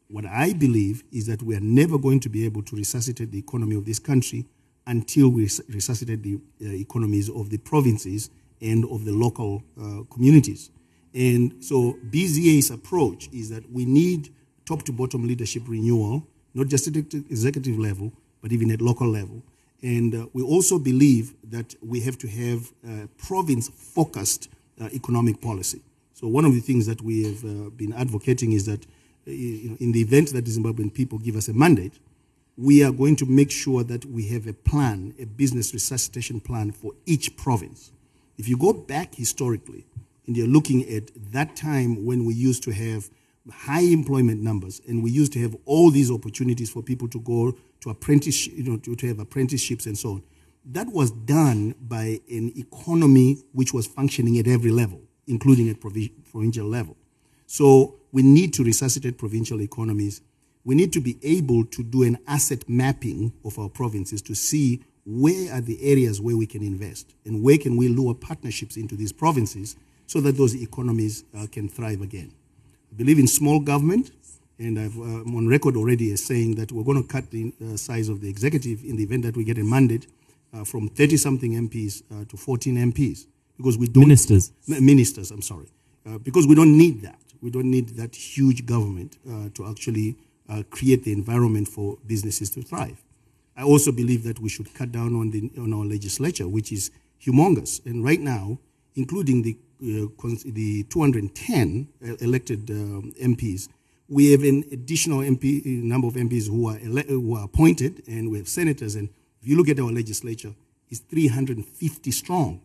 [0.09, 3.39] What I believe is that we are never going to be able to resuscitate the
[3.39, 4.47] economy of this country
[4.91, 10.71] until we resuscitate the uh, economies of the provinces and of the local uh, communities.
[11.15, 14.33] And so BZA's approach is that we need
[14.65, 19.09] top to bottom leadership renewal, not just at the executive level, but even at local
[19.09, 19.43] level.
[19.83, 22.71] And uh, we also believe that we have to have
[23.17, 24.49] province focused
[24.81, 25.83] uh, economic policy.
[26.15, 29.93] So, one of the things that we have uh, been advocating is that uh, in
[29.93, 31.93] the event that the Zimbabwean people give us a mandate,
[32.57, 36.73] we are going to make sure that we have a plan, a business resuscitation plan
[36.73, 37.93] for each province.
[38.37, 39.87] If you go back historically,
[40.27, 43.11] and you're looking at that time when we used to have
[43.51, 47.53] high employment numbers and we used to have all these opportunities for people to go
[47.81, 47.97] to
[48.53, 50.23] you know, to, to have apprenticeships and so on.
[50.67, 56.67] That was done by an economy which was functioning at every level, including at provincial
[56.67, 56.97] level.
[57.47, 60.21] So we need to resuscitate provincial economies
[60.65, 64.83] we need to be able to do an asset mapping of our provinces to see
[65.07, 68.95] where are the areas where we can invest and where can we lure partnerships into
[68.95, 72.33] these provinces so that those economies uh, can thrive again.
[72.93, 74.11] I believe in small government,
[74.59, 77.53] and i am uh, on record already as saying that we're going to cut the
[77.63, 80.07] uh, size of the executive in the event that we get a mandate
[80.53, 84.53] uh, from 30 something MPs uh, to 14 MPs because we don't ministers.
[84.67, 85.69] Ministers I'm sorry.
[86.05, 87.19] Uh, because we don't need that.
[87.41, 89.17] We don't need that huge government
[89.55, 90.17] to actually
[90.51, 93.03] uh, create the environment for businesses to thrive.
[93.57, 96.91] I also believe that we should cut down on, the, on our legislature, which is
[97.25, 97.85] humongous.
[97.85, 98.59] And right now,
[98.95, 100.09] including the, uh,
[100.45, 103.69] the 210 uh, elected um, MPs,
[104.09, 108.31] we have an additional MP, number of MPs who are, ele- who are appointed, and
[108.31, 108.97] we have senators.
[108.97, 109.09] And
[109.41, 110.55] if you look at our legislature,
[110.91, 112.61] it's 350 strong.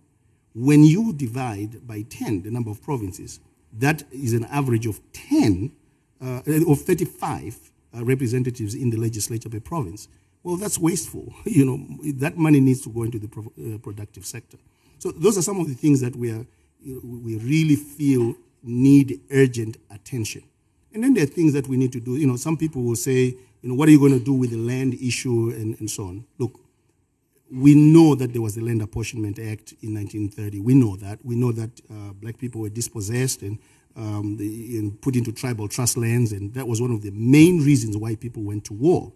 [0.56, 3.40] When you divide by 10 the number of provinces,
[3.78, 5.72] that is an average of 10,
[6.22, 10.08] uh, of 35 uh, representatives in the legislature per province.
[10.44, 11.34] Well, that's wasteful.
[11.46, 14.58] You know, that money needs to go into the pro- uh, productive sector.
[15.00, 16.46] So those are some of the things that we are,
[17.04, 20.44] we really feel need urgent attention.
[20.94, 22.16] And then there are things that we need to do.
[22.16, 24.52] You know, some people will say, you know, what are you going to do with
[24.52, 26.26] the land issue and, and so on?
[26.38, 26.60] Look,
[27.52, 30.60] we know that there was the Land Apportionment Act in 1930.
[30.60, 31.24] We know that.
[31.24, 33.60] We know that uh, black people were dispossessed and
[33.96, 37.64] um, the, and put into tribal trust lands, and that was one of the main
[37.64, 39.14] reasons why people went to war.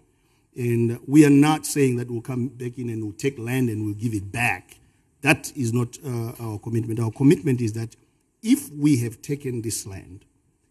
[0.55, 3.85] And we are not saying that we'll come back in and we'll take land and
[3.85, 4.77] we'll give it back.
[5.21, 6.99] That is not uh, our commitment.
[6.99, 7.95] Our commitment is that
[8.41, 10.25] if we have taken this land,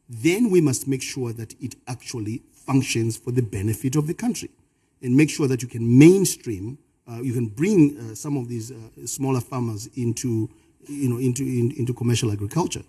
[0.08, 4.50] then we must make sure that it actually functions for the benefit of the country
[5.02, 6.78] and make sure that you can mainstream,
[7.10, 8.74] uh, you can bring uh, some of these uh,
[9.06, 10.50] smaller farmers into,
[10.86, 12.82] you know, into, in, into commercial agriculture.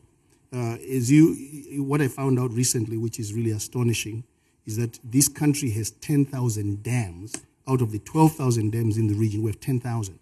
[0.51, 4.23] Uh, you, what I found out recently, which is really astonishing,
[4.65, 7.35] is that this country has 10,000 dams.
[7.67, 10.19] Out of the 12,000 dams in the region, we have 10,000.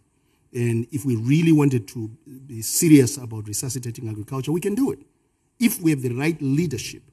[0.53, 2.09] And if we really wanted to
[2.45, 4.99] be serious about resuscitating agriculture, we can do it.
[5.59, 7.03] If we have the right leadership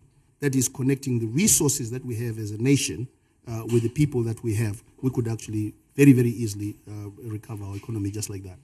[0.40, 3.08] that is connecting the resources that we have as a nation
[3.46, 7.64] uh, with the people that we have, we could actually very, very easily uh, recover
[7.64, 8.58] our economy just like that.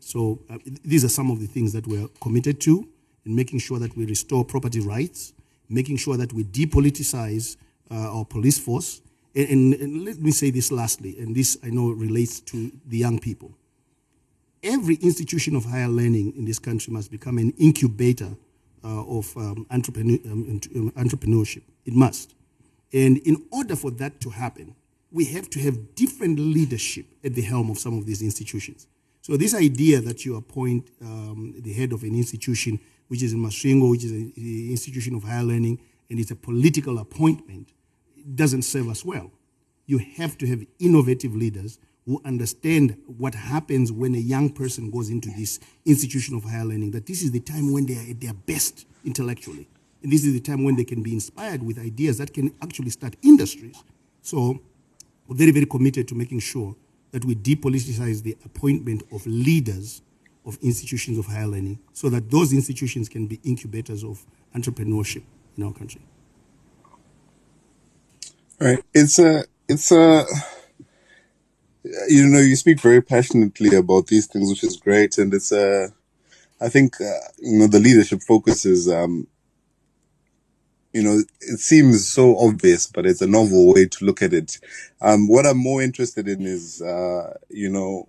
[0.00, 2.88] So uh, these are some of the things that we're committed to
[3.24, 5.32] in making sure that we restore property rights,
[5.68, 7.56] making sure that we depoliticize
[7.90, 9.00] uh, our police force.
[9.34, 12.98] And, and, and let me say this lastly, and this I know relates to the
[12.98, 13.52] young people
[14.62, 18.30] every institution of higher learning in this country must become an incubator
[18.84, 21.62] uh, of um, entrepreneur, um, um, entrepreneurship.
[21.84, 22.34] It must.
[22.92, 24.74] And in order for that to happen,
[25.10, 28.86] we have to have different leadership at the helm of some of these institutions.
[29.20, 32.80] So this idea that you appoint um, the head of an institution,
[33.12, 34.32] which is in Masvingo, which is an
[34.70, 37.68] institution of higher learning, and it's a political appointment,
[38.34, 39.30] doesn't serve us well.
[39.84, 45.10] You have to have innovative leaders who understand what happens when a young person goes
[45.10, 48.18] into this institution of higher learning, that this is the time when they are at
[48.22, 49.68] their best intellectually.
[50.02, 52.88] And this is the time when they can be inspired with ideas that can actually
[52.88, 53.76] start industries.
[54.22, 54.58] So
[55.26, 56.74] we're very, very committed to making sure
[57.10, 60.00] that we depoliticize the appointment of leaders
[60.44, 64.24] of institutions of higher learning so that those institutions can be incubators of
[64.56, 65.22] entrepreneurship
[65.56, 66.02] in our country.
[68.60, 68.82] Right.
[68.94, 70.24] It's a, it's a,
[72.08, 75.18] you know, you speak very passionately about these things, which is great.
[75.18, 75.88] And it's, uh,
[76.60, 79.26] I think, uh, you know, the leadership focuses, um,
[80.92, 84.58] you know, it seems so obvious, but it's a novel way to look at it.
[85.00, 88.08] Um, what I'm more interested in is, uh, you know,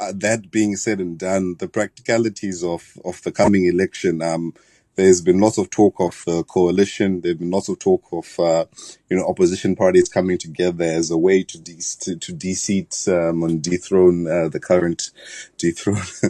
[0.00, 4.54] uh, that being said and done, the practicalities of, of the coming election, um,
[4.96, 7.20] there's been lots of talk of uh, coalition.
[7.20, 8.66] There's been lots of talk of uh,
[9.08, 13.42] you know opposition parties coming together as a way to de- to, to de-seat um,
[13.42, 15.10] and dethrone uh, the current
[15.58, 15.96] dethrone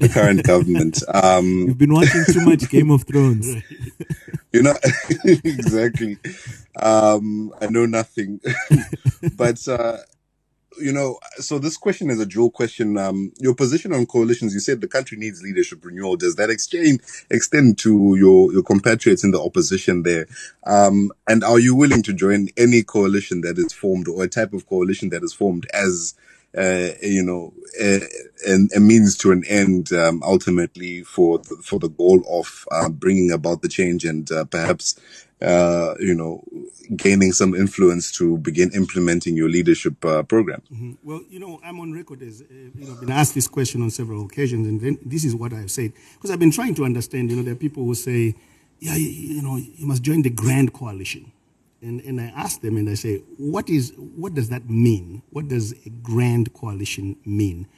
[0.00, 1.02] the current government.
[1.14, 3.46] Um, You've been watching too much Game of Thrones.
[4.52, 4.74] you know
[5.24, 6.18] exactly.
[6.78, 8.40] Um, I know nothing,
[9.36, 9.98] but uh,
[10.80, 12.98] you know, so this question is a dual question.
[12.98, 16.16] Um, your position on coalitions, you said the country needs leadership renewal.
[16.16, 17.00] Does that extend
[17.30, 20.26] extend to your, your compatriots in the opposition there?
[20.66, 24.52] Um, and are you willing to join any coalition that is formed or a type
[24.52, 26.14] of coalition that is formed as,
[26.56, 28.00] uh, you know, a,
[28.74, 33.32] a, means to an end, um, ultimately for the, for the goal of uh, bringing
[33.32, 35.00] about the change and uh, perhaps
[35.40, 36.42] uh, you know,
[36.96, 40.62] gaining some influence to begin implementing your leadership uh, program?
[40.72, 40.92] Mm-hmm.
[41.02, 43.90] Well, you know, I'm on record as, uh, you know, been asked this question on
[43.90, 45.92] several occasions, and then this is what I've said.
[46.14, 48.34] Because I've been trying to understand, you know, there are people who say,
[48.80, 51.32] yeah, you, you know, you must join the Grand Coalition.
[51.80, 55.22] And, and I ask them and I say, what is what does that mean?
[55.30, 57.68] What does a grand coalition mean?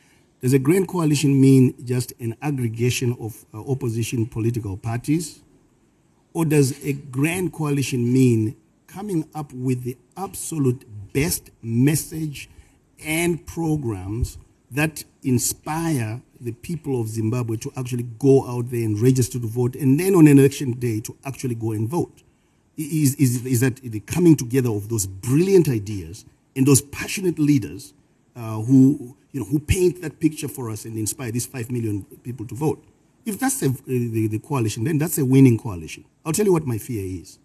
[0.40, 5.42] Does a grand coalition mean just an aggregation of uh, opposition political parties?
[6.32, 12.48] Or does a grand coalition mean coming up with the absolute best message
[13.04, 14.38] and programs
[14.70, 19.74] that inspire the people of Zimbabwe to actually go out there and register to vote,
[19.76, 22.22] and then on election day to actually go and vote?
[22.76, 26.24] Is, is, is that the coming together of those brilliant ideas
[26.56, 27.92] and those passionate leaders
[28.34, 32.04] uh, who, you know, who paint that picture for us and inspire these five million
[32.22, 32.82] people to vote?
[33.24, 36.04] If that's a, the, the coalition, then that's a winning coalition.
[36.24, 37.38] I'll tell you what my fear is.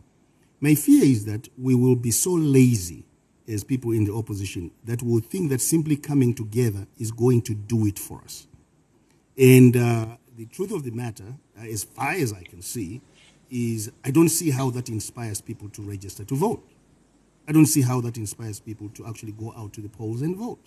[0.59, 3.05] My fear is that we will be so lazy
[3.47, 7.53] as people in the opposition that we'll think that simply coming together is going to
[7.53, 8.47] do it for us.
[9.37, 13.01] And uh, the truth of the matter, uh, as far as I can see,
[13.49, 16.67] is I don't see how that inspires people to register to vote.
[17.47, 20.35] I don't see how that inspires people to actually go out to the polls and
[20.35, 20.59] vote.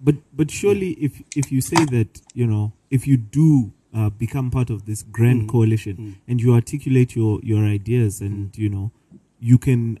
[0.00, 1.06] But but surely, yeah.
[1.06, 5.02] if if you say that you know, if you do uh, become part of this
[5.02, 5.48] grand mm.
[5.48, 6.14] coalition mm.
[6.28, 8.58] and you articulate your, your ideas and mm.
[8.58, 8.90] you know
[9.40, 9.98] you can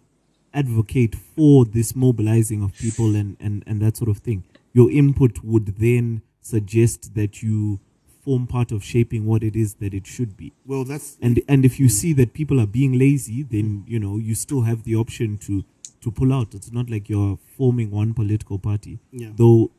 [0.52, 5.42] advocate for this mobilizing of people and, and, and that sort of thing your input
[5.42, 7.80] would then suggest that you
[8.26, 10.52] form part of shaping what it is that it should be.
[10.66, 14.18] Well, that's And and if you see that people are being lazy, then you know
[14.18, 15.64] you still have the option to
[16.00, 16.54] to pull out.
[16.54, 18.98] It's not like you're forming one political party.
[19.12, 19.30] Yeah.
[19.36, 19.70] Though,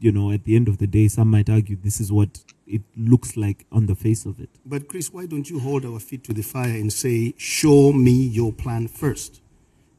[0.00, 2.82] you know, at the end of the day, some might argue this is what it
[2.96, 4.50] looks like on the face of it.
[4.64, 8.12] But Chris, why don't you hold our feet to the fire and say, "Show me
[8.12, 9.40] your plan first,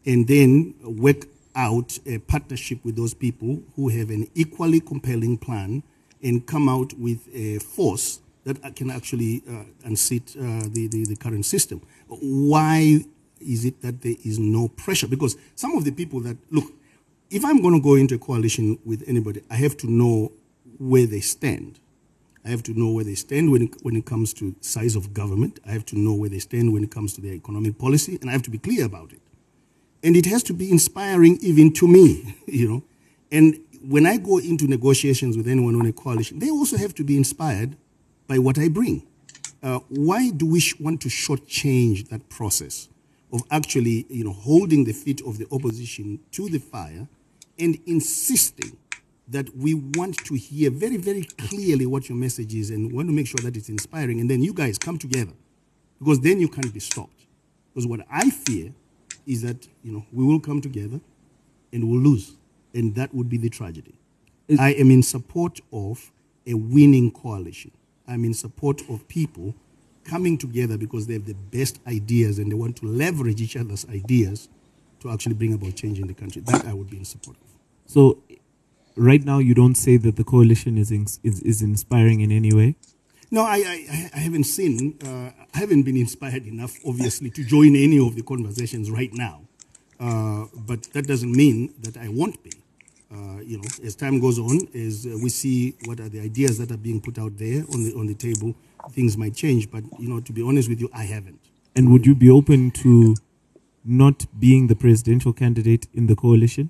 [0.06, 5.84] and then work out a partnership with those people who have an equally compelling plan,
[6.22, 11.16] and come out with a force that can actually uh, unseat uh, the, the the
[11.16, 13.00] current system." Why
[13.40, 15.08] is it that there is no pressure?
[15.08, 16.74] Because some of the people that look,
[17.30, 20.32] if I'm going to go into a coalition with anybody, I have to know
[20.80, 21.80] where they stand.
[22.46, 25.14] I have to know where they stand when it, when it comes to size of
[25.14, 25.60] government.
[25.66, 28.30] I have to know where they stand when it comes to their economic policy, and
[28.30, 29.20] I have to be clear about it.
[30.04, 32.84] And it has to be inspiring even to me, you know.
[33.32, 37.04] And when I go into negotiations with anyone on a coalition, they also have to
[37.04, 37.76] be inspired
[38.28, 39.06] by what I bring.
[39.62, 42.88] Uh, why do we want to shortchange that process
[43.34, 47.08] of actually, you know, holding the feet of the opposition to the fire
[47.60, 48.78] and insisting
[49.30, 53.14] that we want to hear very, very clearly what your message is and want to
[53.14, 54.22] make sure that it's inspiring.
[54.22, 55.34] And then you guys come together
[56.00, 57.26] because then you can't be stopped.
[57.74, 58.74] Because what I fear
[59.26, 61.02] is that, you know, we will come together
[61.74, 62.36] and we'll lose.
[62.74, 63.96] And that would be the tragedy.
[64.48, 66.12] Is- I am in support of
[66.46, 67.72] a winning coalition.
[68.08, 69.54] I'm in support of people
[70.06, 73.86] coming together because they have the best ideas and they want to leverage each other's
[73.90, 74.48] ideas
[75.02, 76.42] to actually bring about change in the country.
[76.42, 77.48] That I would be in support of.
[77.86, 78.22] So,
[78.96, 82.54] right now, you don't say that the coalition is ins- is, is inspiring in any
[82.54, 82.76] way.
[83.30, 87.76] No, I, I, I haven't seen, uh, I haven't been inspired enough, obviously, to join
[87.76, 89.42] any of the conversations right now.
[90.00, 92.52] Uh, but that doesn't mean that I won't be.
[93.12, 96.58] Uh, you know, as time goes on, as uh, we see what are the ideas
[96.58, 98.54] that are being put out there on the on the table,
[98.92, 99.72] things might change.
[99.72, 101.40] But you know, to be honest with you, I haven't.
[101.76, 103.16] And would you be open to
[103.88, 106.70] not being the presidential candidate in the coalition?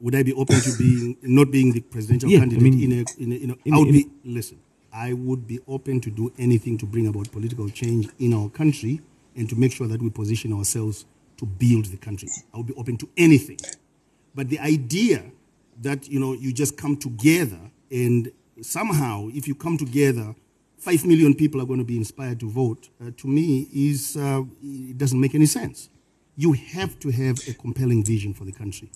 [0.00, 2.92] Would I be open to being not being the presidential Yeah, I candidate mean, in
[2.92, 4.58] a, in a, in a in- I would in- be listen.
[4.92, 9.00] I would be open to do anything to bring about political change in our country
[9.36, 11.06] and to make sure that we position ourselves
[11.38, 12.28] to build the country.
[12.52, 13.58] I would be open to anything.
[14.34, 15.22] But the idea
[15.80, 18.30] that you know you just come together and
[18.60, 20.34] somehow, if you come together,
[20.78, 22.88] five million people are going to be inspired to vote.
[23.00, 25.88] Uh, to me, is uh, it doesn't make any sense.
[26.36, 28.90] You have to have a compelling vision for the country,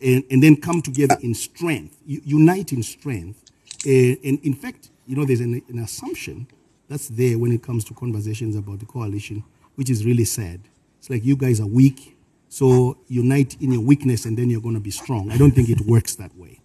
[0.00, 3.40] and, and then come together in strength, unite in strength.
[3.86, 6.46] Uh, and in fact, you know, there's an, an assumption
[6.88, 10.60] that's there when it comes to conversations about the coalition, which is really sad.
[10.98, 12.16] It's like you guys are weak,
[12.48, 15.30] so unite in your weakness and then you're going to be strong.
[15.30, 16.60] I don't think it works that way.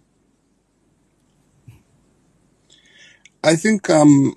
[3.42, 4.34] I think, um,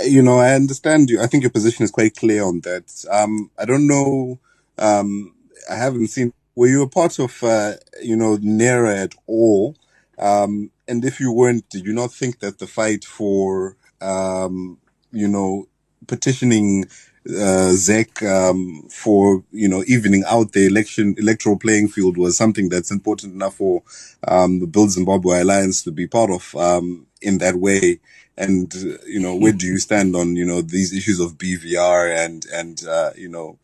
[0.00, 1.20] you know, I understand you.
[1.20, 3.04] I think your position is quite clear on that.
[3.10, 4.38] Um, I don't know.
[4.78, 5.34] Um,
[5.70, 6.32] I haven't seen.
[6.56, 9.74] Were you a part of, uh, you know, NERA at all?
[10.18, 14.78] Um, and if you weren't, did you not think that the fight for, um,
[15.10, 15.66] you know,
[16.06, 16.84] petitioning
[17.28, 22.68] uh, ZEC um, for you know evening out the election electoral playing field was something
[22.68, 23.82] that's important enough for
[24.28, 28.00] um, the Build Zimbabwe Alliance to be part of um, in that way.
[28.36, 32.14] And uh, you know, where do you stand on you know these issues of BVR
[32.14, 33.58] and and uh, you know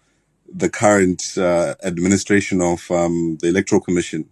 [0.52, 4.28] the current uh, administration of um, the Electoral Commission?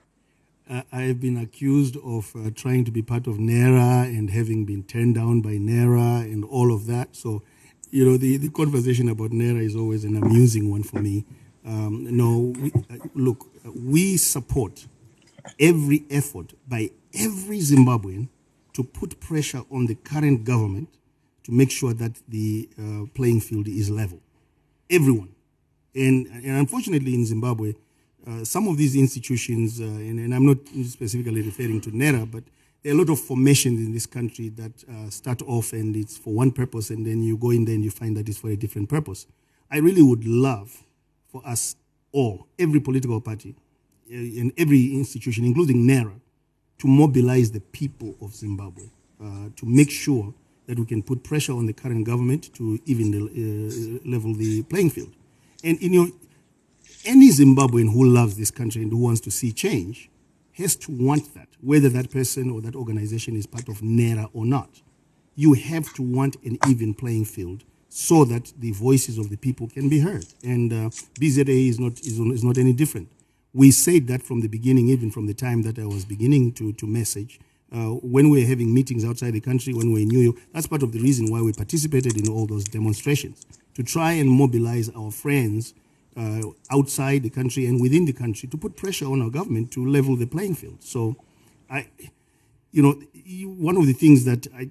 [0.92, 4.82] I have been accused of uh, trying to be part of NERA and having been
[4.82, 7.16] turned down by NERA and all of that.
[7.16, 7.42] So,
[7.90, 11.24] you know, the, the conversation about NERA is always an amusing one for me.
[11.64, 14.86] Um, no, we, uh, look, we support
[15.58, 18.28] every effort by every Zimbabwean
[18.74, 20.88] to put pressure on the current government
[21.44, 24.20] to make sure that the uh, playing field is level.
[24.90, 25.30] Everyone.
[25.98, 27.74] And, and unfortunately, in Zimbabwe,
[28.26, 32.44] uh, some of these institutions, uh, and, and I'm not specifically referring to NERA, but
[32.82, 36.16] there are a lot of formations in this country that uh, start off and it's
[36.16, 38.50] for one purpose, and then you go in there and you find that it's for
[38.50, 39.26] a different purpose.
[39.70, 40.84] I really would love
[41.26, 41.74] for us
[42.12, 43.56] all, every political party,
[44.10, 46.14] uh, and every institution, including NERA,
[46.78, 48.84] to mobilize the people of Zimbabwe
[49.20, 50.32] uh, to make sure
[50.66, 54.62] that we can put pressure on the current government to even the, uh, level the
[54.64, 55.12] playing field.
[55.64, 56.12] And you know,
[57.04, 60.10] any Zimbabwean who loves this country and who wants to see change
[60.52, 64.44] has to want that, whether that person or that organization is part of NERA or
[64.44, 64.82] not.
[65.34, 69.68] You have to want an even playing field so that the voices of the people
[69.68, 70.26] can be heard.
[70.42, 70.90] And uh,
[71.20, 73.08] BZA is not, is, is not any different.
[73.54, 76.72] We said that from the beginning, even from the time that I was beginning to,
[76.74, 77.40] to message
[77.72, 80.36] uh, when we're having meetings outside the country, when we're in New York.
[80.52, 83.46] That's part of the reason why we participated in all those demonstrations
[83.78, 85.72] to try and mobilize our friends
[86.16, 89.86] uh, outside the country and within the country to put pressure on our government to
[89.86, 90.82] level the playing field.
[90.82, 91.14] So,
[91.70, 91.86] I,
[92.72, 93.00] you know,
[93.46, 94.68] one of the things that I,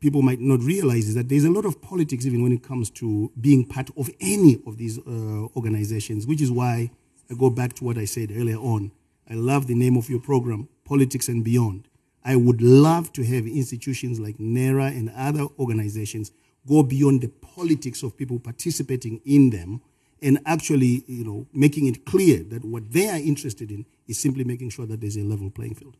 [0.00, 2.88] people might not realize is that there's a lot of politics even when it comes
[2.92, 6.90] to being part of any of these uh, organizations, which is why
[7.30, 8.90] I go back to what I said earlier on.
[9.28, 11.88] I love the name of your program, Politics and Beyond.
[12.24, 16.32] I would love to have institutions like NERA and other organizations
[16.66, 19.80] go beyond the politics of people participating in them
[20.22, 24.44] and actually, you know, making it clear that what they are interested in is simply
[24.44, 25.96] making sure that there's a level playing field.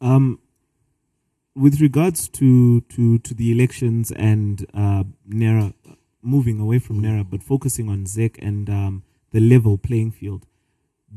[0.00, 0.40] Um,
[1.54, 5.74] with regards to, to, to the elections and uh, NERA,
[6.22, 10.46] moving away from NERA, but focusing on ZEC and um, the level playing field,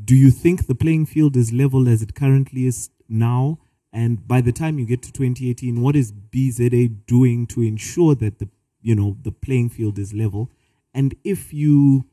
[0.04, 3.58] do you think the playing field is level as it currently is now?
[3.92, 8.38] And by the time you get to 2018, what is BZA doing to ensure that
[8.38, 8.48] the
[8.88, 10.50] you know the playing field is level?
[10.94, 12.06] And if you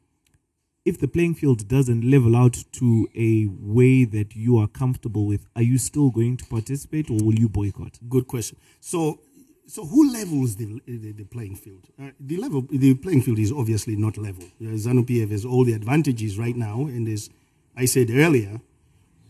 [0.85, 5.47] if the playing field doesn't level out to a way that you are comfortable with,
[5.55, 7.97] are you still going to participate or will you boycott?
[8.07, 8.59] Good question.
[8.81, 9.19] So,
[9.65, 11.87] so who levels the, the, the playing field?
[11.99, 14.43] Uh, the level, the playing field is obviously not level.
[14.61, 17.31] Uh, ZANU PF has all the advantages right now, and as
[17.75, 18.61] I said earlier,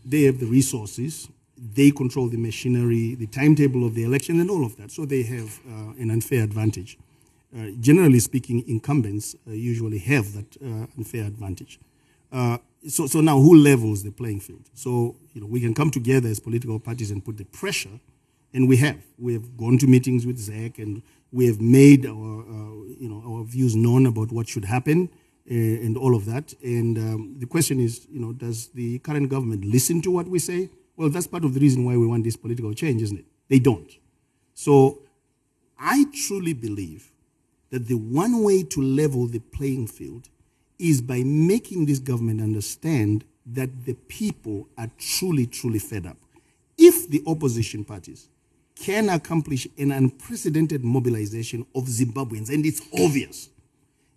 [0.04, 4.66] they have the resources, they control the machinery, the timetable of the election, and all
[4.66, 4.92] of that.
[4.92, 6.98] So they have uh, an unfair advantage.
[7.56, 11.80] Uh, generally speaking, incumbents uh, usually have that uh, unfair advantage.
[12.88, 14.70] so, so now who levels the playing field?
[14.74, 18.00] So, you know, we can come together as political parties and put the pressure,
[18.54, 19.02] and we have.
[19.18, 21.02] We have gone to meetings with ZEC, and
[21.32, 22.44] we have made our,
[23.00, 25.10] you know, our views known about what should happen.
[25.48, 26.56] And all of that.
[26.64, 30.40] And um, the question is, you know, does the current government listen to what we
[30.40, 30.72] say?
[30.98, 33.26] Well, that's part of the reason why we want this political change, isn't it?
[33.48, 33.92] They don't.
[34.56, 35.04] So
[35.78, 37.12] I truly believe
[37.72, 40.30] that the one way to level the playing field
[40.80, 46.18] is by making this government understand that the people are truly, truly fed up.
[46.78, 48.30] If the opposition parties
[48.76, 53.50] can accomplish an unprecedented mobilization of Zimbabweans, and it's obvious,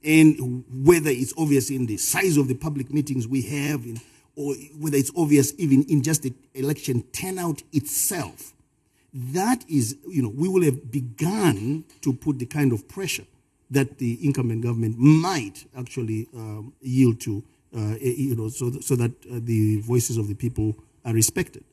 [0.02, 4.00] and whether it's obvious in the size of the public meetings we have, in,
[4.34, 8.54] or whether it's obvious even in just the election turnout itself,
[9.12, 13.24] that is, you know, we will have begun to put the kind of pressure
[13.70, 17.42] that the incumbent government might actually um, yield to,
[17.76, 21.64] uh, you know, so, th- so that uh, the voices of the people are respected.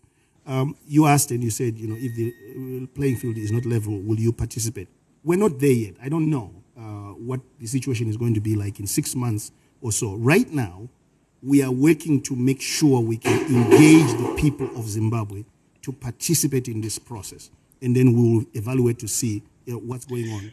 [0.46, 3.66] Um, you asked and you said, you know, if the uh, playing field is not
[3.66, 4.88] level, will you participate?
[5.24, 5.96] We're not there yet.
[6.04, 9.52] I don't know uh, what the situation is going to be like in six months
[9.82, 10.16] or so.
[10.16, 10.90] Right now,
[11.42, 15.46] we are working to make sure we can engage the people of Zimbabwe
[15.84, 17.50] to participate in this process.
[17.82, 20.52] And then we'll evaluate to see you know, what's going on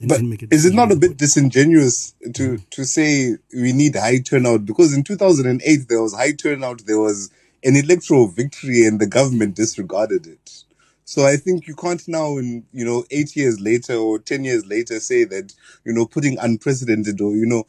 [0.00, 0.20] but
[0.50, 2.70] is it not a bit disingenuous to mm.
[2.70, 7.30] to say we need high turnout because in 2008 there was high turnout there was
[7.62, 10.64] an electoral victory and the government disregarded it
[11.04, 14.66] so i think you can't now in you know 8 years later or 10 years
[14.66, 15.52] later say that
[15.84, 17.66] you know putting unprecedented or you know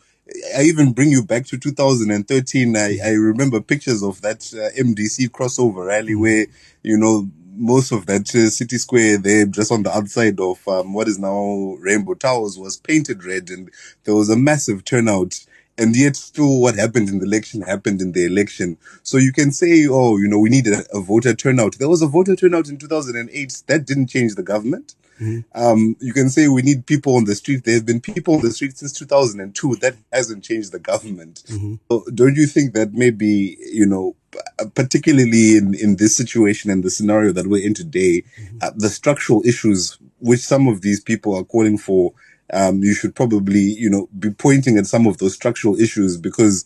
[0.57, 2.77] I even bring you back to 2013.
[2.77, 6.21] I, I remember pictures of that uh, MDC crossover rally mm.
[6.21, 6.45] where,
[6.83, 10.93] you know, most of that uh, city square there, just on the outside of um,
[10.93, 13.69] what is now Rainbow Towers, was painted red, and
[14.03, 15.39] there was a massive turnout.
[15.77, 18.77] And yet, still, what happened in the election happened in the election.
[19.03, 21.77] So you can say, oh, you know, we need a, a voter turnout.
[21.79, 23.63] There was a voter turnout in 2008.
[23.67, 24.95] That didn't change the government.
[25.21, 25.39] Mm-hmm.
[25.53, 27.63] Um, you can say we need people on the street.
[27.63, 29.75] There have been people on the street since 2002.
[29.77, 31.43] That hasn't changed the government.
[31.47, 31.75] Mm-hmm.
[31.89, 34.15] So don't you think that maybe, you know,
[34.73, 38.57] particularly in, in this situation and the scenario that we're in today, mm-hmm.
[38.61, 42.13] uh, the structural issues which some of these people are calling for,
[42.51, 46.65] um, you should probably, you know, be pointing at some of those structural issues because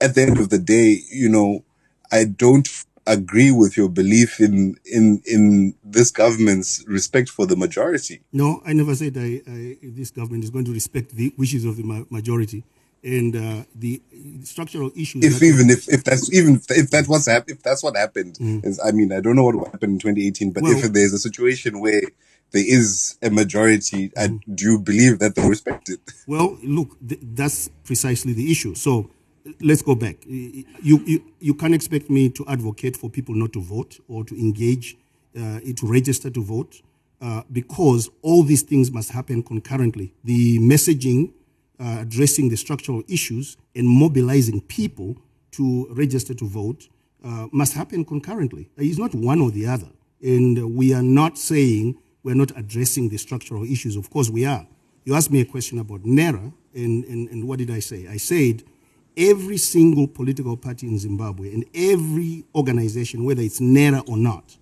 [0.00, 1.64] at the end of the day, you know,
[2.12, 2.68] I don't
[3.06, 8.22] agree with your belief in in in this government's respect for the majority.
[8.32, 11.76] No, I never said I, I, this government is going to respect the wishes of
[11.76, 12.64] the ma- majority
[13.02, 14.00] and uh, the
[14.42, 15.24] structural issues.
[15.24, 18.64] If even if, if that's even if that was hap- if that's what happened, mm.
[18.64, 21.18] is, I mean I don't know what happened in 2018, but well, if there's a
[21.18, 22.02] situation where
[22.54, 24.40] there is a majority, mm.
[24.54, 26.00] do you believe that they'll respect it?
[26.26, 28.74] Well, look, th- that's precisely the issue.
[28.74, 29.10] So
[29.60, 30.16] let's go back.
[30.26, 30.64] You,
[31.10, 34.96] you you can't expect me to advocate for people not to vote or to engage,
[35.36, 36.80] uh, to register to vote.
[37.20, 40.12] Uh, because all these things must happen concurrently.
[40.24, 41.32] The messaging
[41.80, 45.16] uh, addressing the structural issues and mobilizing people
[45.52, 46.88] to register to vote
[47.24, 48.68] uh, must happen concurrently.
[48.76, 49.88] It's not one or the other.
[50.22, 53.94] And we are not saying we're not addressing the structural issues.
[53.94, 54.66] Of course, we are.
[55.04, 58.08] You asked me a question about NERA, and, and, and what did I say?
[58.08, 58.64] I said
[59.16, 64.56] every single political party in Zimbabwe and every organization, whether it's NERA or not,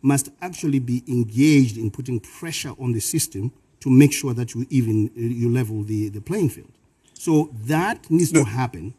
[0.00, 4.66] must actually be engaged in putting pressure on the system to make sure that you
[4.70, 6.72] even you level the, the playing field.
[7.14, 8.94] So that needs to happen.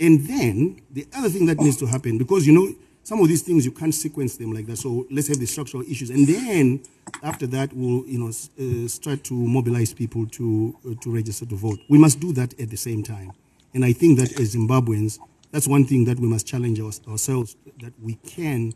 [0.00, 2.74] And then the other thing that needs to happen, because you know,
[3.04, 4.78] some of these things you can't sequence them like that.
[4.78, 6.82] So let's have the structural issues, and then
[7.22, 11.56] after that, we'll you know uh, start to mobilize people to uh, to register to
[11.56, 11.80] vote.
[11.88, 13.32] We must do that at the same time,
[13.74, 15.18] and I think that as Zimbabweans,
[15.52, 18.74] that's one thing that we must challenge our, ourselves that we can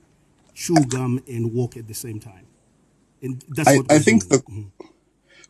[0.55, 2.47] chew gum and walk at the same time.
[3.23, 4.73] And that's I, what I think the Mhm.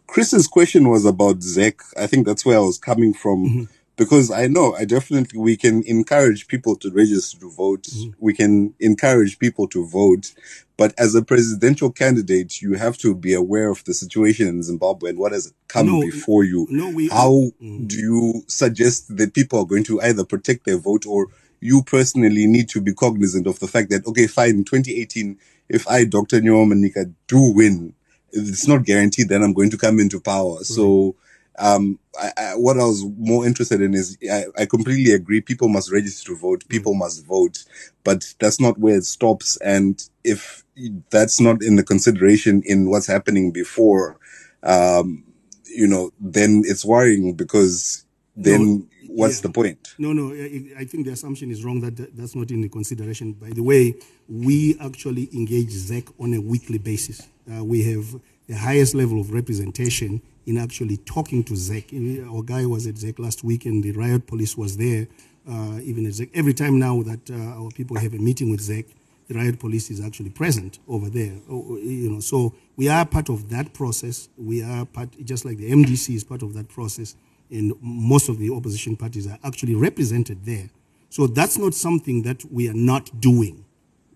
[0.09, 1.81] Chris's question was about ZEC.
[1.97, 3.65] I think that's where I was coming from Mm-hmm.
[3.97, 7.85] Because I know I definitely we can encourage people to register to vote.
[7.85, 8.11] Mm-hmm.
[8.19, 10.35] We can encourage people to vote,
[10.77, 15.11] but as a presidential candidate, you have to be aware of the situation in Zimbabwe
[15.11, 16.67] and what has come No, before you.
[16.71, 17.89] no, we- How Mm.
[17.89, 21.29] do you suggest that people are going to either protect their vote or
[21.61, 25.39] you personally need to be cognizant of the fact that okay, fine, 2018,
[25.71, 26.43] if I, Dr.
[26.43, 27.95] Noah Manyika, do win,
[28.31, 30.63] it's not guaranteed that I'm going to come into power.
[30.65, 31.17] So,
[31.59, 35.41] um, I, I, what I was more interested in is I, I completely agree.
[35.41, 36.69] People must register to vote.
[36.69, 37.65] People must vote,
[38.05, 39.57] but that's not where it stops.
[39.59, 40.65] And if
[41.11, 44.19] that's not in the consideration in what's happening before,
[44.63, 45.25] um,
[45.65, 48.05] you know, then it's worrying because
[48.37, 49.43] then what's yeah.
[49.43, 49.95] the point?
[49.99, 52.69] No, no, I, I think the assumption is wrong that that- that's not in the
[52.69, 53.33] consideration.
[53.33, 53.95] By the way,
[54.29, 57.27] we actually engage ZEC on a weekly basis.
[57.51, 62.27] Uh, we have the highest level of representation in actually talking to ZEC.
[62.33, 65.09] Our guy was at ZEC last week, and the riot police was there,
[65.49, 66.31] uh, even at ZEC.
[66.35, 68.87] Every time now that uh, our people have a meeting with ZEC,
[69.29, 71.33] the riot police is actually present over there.
[71.51, 74.29] Oh, oh, You know, so we are part of that process.
[74.37, 77.17] We are part, just like the MDC is part of that process,
[77.51, 80.71] and most of the opposition parties are actually represented there.
[81.11, 83.66] So that's not something that we are not doing.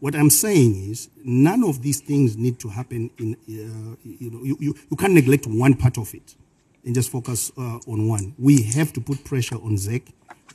[0.01, 4.43] What I'm saying is, none of these things need to happen in, uh, you know,
[4.45, 6.37] you, you, you can't neglect one part of it
[6.85, 8.35] and just focus uh, on one.
[8.39, 10.03] We have to put pressure on ZEC.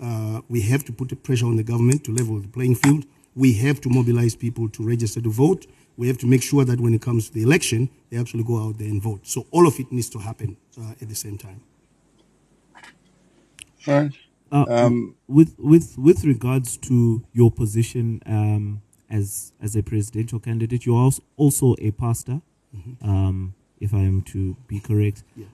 [0.02, 3.06] Uh, we have to put pressure on the government to level the playing field.
[3.36, 5.68] We have to mobilize people to register to vote.
[5.98, 8.60] We have to make sure that when it comes to the election, they actually go
[8.68, 9.28] out there and vote.
[9.28, 11.62] So all of it needs to happen uh, at the same time.
[13.88, 14.14] All right.
[14.52, 20.86] Uh, Um, with with with regards to your position um, as as a presidential candidate,
[20.86, 22.42] you're also, also a pastor,
[23.02, 25.24] um, if I am to be correct.
[25.36, 25.46] Yeah.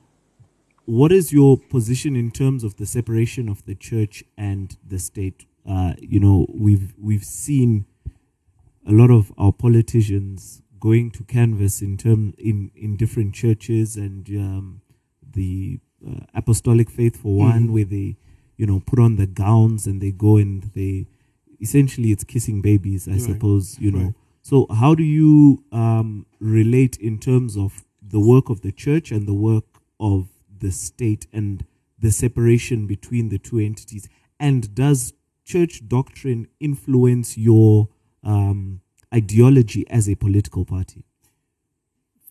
[0.86, 5.46] What is your position in terms of the separation of the church and the state?
[5.68, 7.86] Uh, you know, we've we've seen
[8.88, 14.28] a lot of our politicians going to canvass in term in in different churches and
[14.30, 14.82] um,
[15.34, 18.18] the uh, apostolic faith for one, where they
[18.58, 21.08] you know put on the gowns and they go and they
[21.62, 23.22] essentially it's kissing babies, I Right.
[23.22, 23.78] suppose.
[23.80, 24.14] You know, Right.
[24.42, 29.28] so how do you um, relate in terms of the work of the church and
[29.28, 29.66] the work
[30.00, 30.28] of
[30.60, 31.66] the state and
[32.00, 34.08] the separation between the two entities?
[34.40, 35.14] And does
[35.46, 37.90] church doctrine influence your
[38.24, 38.82] um,
[39.14, 41.04] ideology as a political party?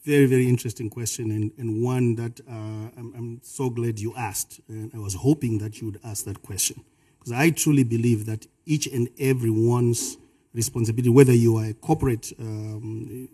[0.03, 4.61] Very, very interesting question, and, and one that uh, I'm, I'm so glad you asked.
[4.67, 6.83] And I was hoping that you would ask that question.
[7.21, 10.17] Because I truly believe that each and every one's
[10.53, 13.29] responsibility, whether you are a corporate um,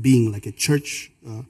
[0.00, 1.42] being like a church uh,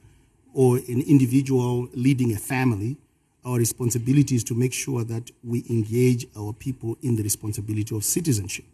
[0.53, 2.97] or an individual leading a family,
[3.45, 8.03] our responsibility is to make sure that we engage our people in the responsibility of
[8.03, 8.65] citizenship.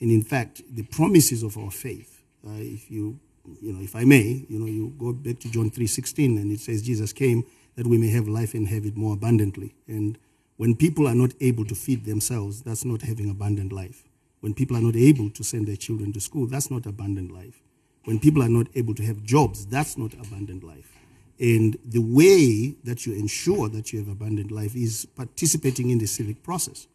[0.00, 3.18] And in fact, the promises of our faith, uh, if you,
[3.60, 6.60] you know, if I may, you know, you go back to John 3.16 and it
[6.60, 7.44] says Jesus came
[7.76, 9.74] that we may have life and have it more abundantly.
[9.86, 10.18] And
[10.60, 14.04] when people are not able to feed themselves, that's not having abundant life.
[14.40, 17.62] When people are not able to send their children to school, that's not abundant life.
[18.04, 20.92] When people are not able to have jobs, that's not abundant life.
[21.38, 26.04] And the way that you ensure that you have abundant life is participating in the
[26.04, 26.88] civic process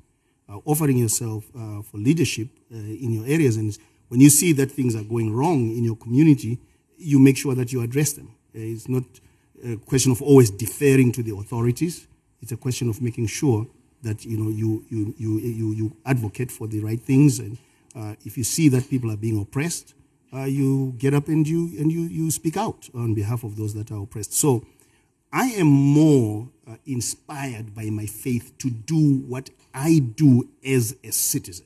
[0.48, 3.58] uh, offering yourself uh, for leadership uh, in your areas.
[3.58, 3.76] And
[4.10, 6.60] when you see that things are going wrong in your community,
[7.00, 8.28] you make sure that you address them.
[8.56, 9.06] Uh, it's not
[9.64, 12.06] a question of always deferring to the authorities.
[12.42, 13.68] It's a question of making sure
[14.04, 17.40] that you know you you you you, you advocate for the right things.
[17.40, 17.58] And
[17.96, 19.94] uh, if you see that people are being oppressed,
[20.34, 23.74] uh, you get up and you and you you speak out on behalf of those
[23.74, 24.34] that are oppressed.
[24.34, 24.66] So.
[25.34, 31.12] I am more uh, inspired by my faith to do what I do as a
[31.12, 31.66] citizen.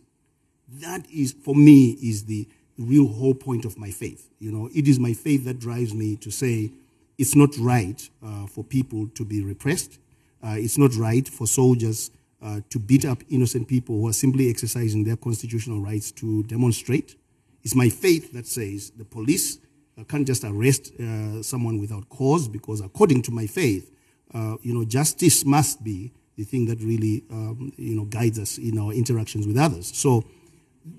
[0.68, 2.48] That is, for me, is the
[2.80, 4.28] real whole point of my faith.
[4.40, 6.72] You know, it is my faith that drives me to say
[7.20, 10.00] it's not right uh, for people to be repressed.
[10.44, 12.12] Uh, it's not right for soldiers
[12.42, 17.16] uh, to beat up innocent people who are simply exercising their constitutional rights to demonstrate.
[17.64, 19.58] It's my faith that says the police
[20.00, 23.92] uh, can't just arrest uh, someone without cause because, according to my faith,
[24.34, 28.58] uh, you know, justice must be the thing that really, um, you know, guides us
[28.58, 29.92] in our interactions with others.
[29.94, 30.24] So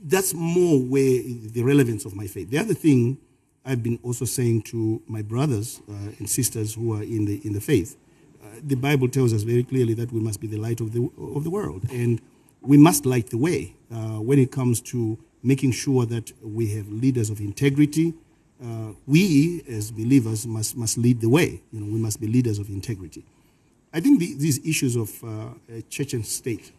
[0.05, 2.51] that's more where the relevance of my faith.
[2.51, 3.17] The other thing
[3.65, 7.53] I've been also saying to my brothers uh, and sisters who are in the in
[7.55, 7.97] the faith,
[8.63, 11.45] the Bible tells us very clearly that we must be the light of the of
[11.45, 12.21] the world, and
[12.63, 16.89] we must light the way uh, when it comes to making sure that we have
[16.89, 18.15] leaders of integrity.
[18.63, 21.63] Uh, we as believers must must lead the way.
[21.73, 23.25] You know, we must be leaders of integrity.
[23.93, 25.51] I think the, these issues of uh,
[25.89, 26.73] church and state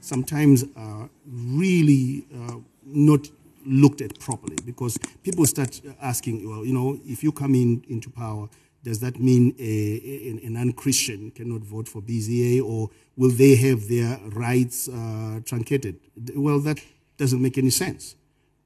[0.00, 3.28] sometimes are really uh, not
[3.64, 8.10] looked at properly because people start asking, well, you know, if you come in into
[8.10, 8.48] power,
[8.84, 13.88] does that mean a, a, an unchristian cannot vote for BZA or will they have
[13.88, 16.00] their rights uh, truncated?
[16.34, 16.78] Well, that
[17.16, 18.16] doesn't make any sense.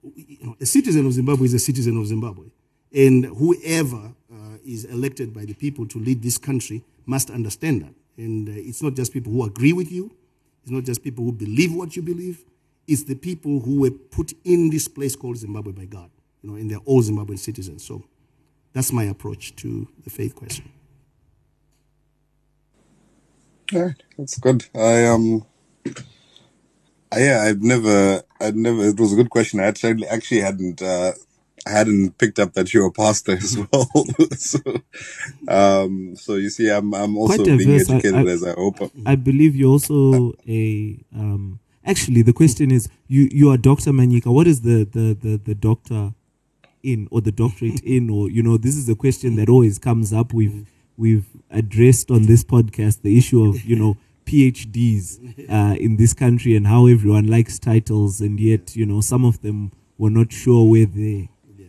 [0.02, 2.46] You know, a citizen of Zimbabwe is a citizen of Zimbabwe.
[2.94, 7.94] And whoever uh, is elected by the people to lead this country must understand that.
[8.16, 10.10] And uh, it's not just people who agree with you,
[10.62, 12.42] it's not just people who believe what you believe,
[12.86, 16.08] it's the people who were put in this place called Zimbabwe by God,
[16.42, 17.84] you know, and they're all Zimbabwean citizens.
[17.84, 18.02] So
[18.76, 20.70] that's my approach to the faith question.
[23.72, 24.66] All right, that's good.
[24.74, 25.46] I um,
[27.10, 28.84] I, yeah, I've never, I'd never.
[28.84, 29.60] It was a good question.
[29.60, 31.12] I actually actually hadn't uh,
[31.66, 33.88] hadn't picked up that you're a pastor as well.
[34.36, 34.60] so,
[35.48, 38.92] um, so you see, I'm I'm also being educated I, I, as I hope.
[39.06, 40.98] I believe you're also a.
[41.14, 44.26] Um, actually, the question is, you you are Doctor Manyika.
[44.26, 46.12] What is the the the, the doctor
[46.86, 50.12] in or the doctorate in or you know this is a question that always comes
[50.12, 50.32] up.
[50.32, 50.66] We've
[50.96, 53.96] we've addressed on this podcast the issue of you know.
[54.26, 59.24] PhDs uh, in this country and how everyone likes titles, and yet you know some
[59.24, 61.28] of them were not sure where they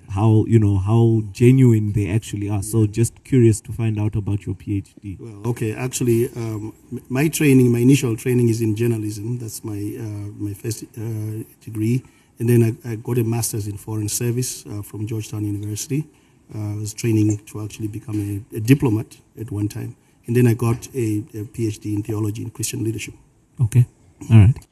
[0.10, 2.64] how you know how genuine they actually are.
[2.64, 5.20] So just curious to find out about your PhD.
[5.20, 6.74] Well, okay, actually, um,
[7.10, 9.38] my training, my initial training is in journalism.
[9.38, 12.04] That's my uh, my first uh, degree,
[12.40, 16.08] and then I, I, got a master's in foreign service uh, from Georgetown University.
[16.54, 18.20] Uh, I was training to actually become
[18.54, 22.44] a, a, diplomat at one time, and then I got a, a PhD in theology
[22.44, 23.16] and Christian leadership.
[23.60, 23.86] Okay,
[24.30, 24.68] all right.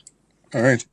[0.55, 0.86] All right.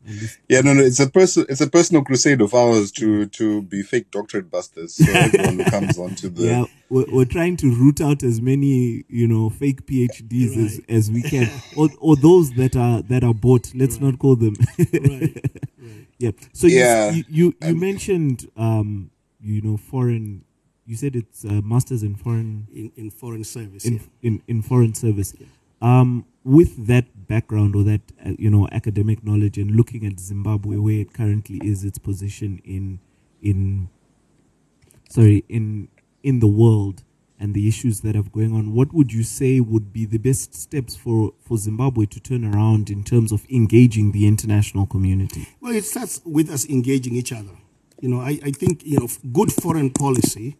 [0.49, 0.83] Yeah, no, no.
[0.83, 1.47] It's a person.
[1.49, 4.95] It's a personal crusade of ours to to be fake doctorate busters.
[4.95, 9.05] So everyone who comes onto the yeah, we're, we're trying to root out as many
[9.09, 10.65] you know fake PhDs right.
[10.65, 13.73] as, as we can, or or those that are that are bought.
[13.73, 14.11] Let's right.
[14.11, 14.57] not call them.
[14.79, 15.45] right.
[16.19, 16.31] Yeah.
[16.53, 17.11] So yeah.
[17.11, 19.11] you you, you, mentioned um
[19.41, 20.45] you know foreign.
[20.85, 23.85] You said it's uh, masters in foreign in, in foreign service.
[23.85, 24.01] In, yeah.
[24.23, 25.35] in in foreign service.
[25.39, 25.47] Yeah.
[25.81, 30.77] Um, with that background or that uh, you know academic knowledge and looking at Zimbabwe
[30.77, 32.99] where it currently is its position in
[33.41, 33.89] in
[35.09, 35.89] sorry in
[36.23, 37.05] in the world
[37.43, 40.55] and the issues that are going on what would you say would be the best
[40.55, 45.49] steps for for Zimbabwe to turn around in terms of engaging the international community?
[45.61, 47.57] Well it starts with us engaging each other.
[48.01, 50.57] You know I, I think you know good foreign policy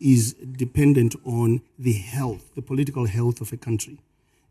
[0.00, 3.98] is dependent on the health the political health of a country.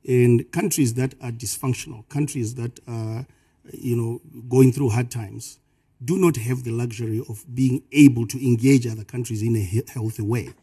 [0.07, 3.25] And countries that are dysfunctional, countries that are,
[3.73, 5.57] you know, going through hard times,
[6.03, 10.21] do not have the luxury of being able to engage other countries in a healthy
[10.21, 10.53] way.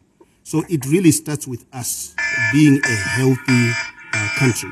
[0.44, 2.14] So it really starts with us
[2.52, 3.70] being a healthy
[4.14, 4.70] uh, country.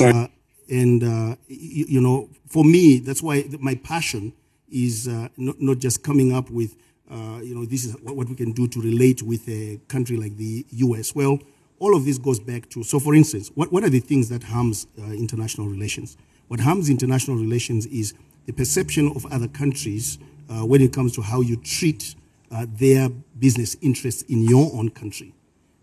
[0.00, 0.26] Uh,
[0.70, 4.32] and, uh, you, you, know, for me, that's why my passion
[4.70, 6.76] is uh, not, not just coming up with,
[7.10, 10.36] uh, you know, this is what we can do to relate with a country like
[10.36, 11.14] the US.
[11.14, 11.38] Well,
[11.82, 14.44] all of this goes back to so for instance what, what are the things that
[14.44, 16.16] harms uh, international relations
[16.46, 18.14] what harms international relations is
[18.46, 22.14] the perception of other countries uh, when it comes to how you treat
[22.52, 25.34] uh, their business interests in your own country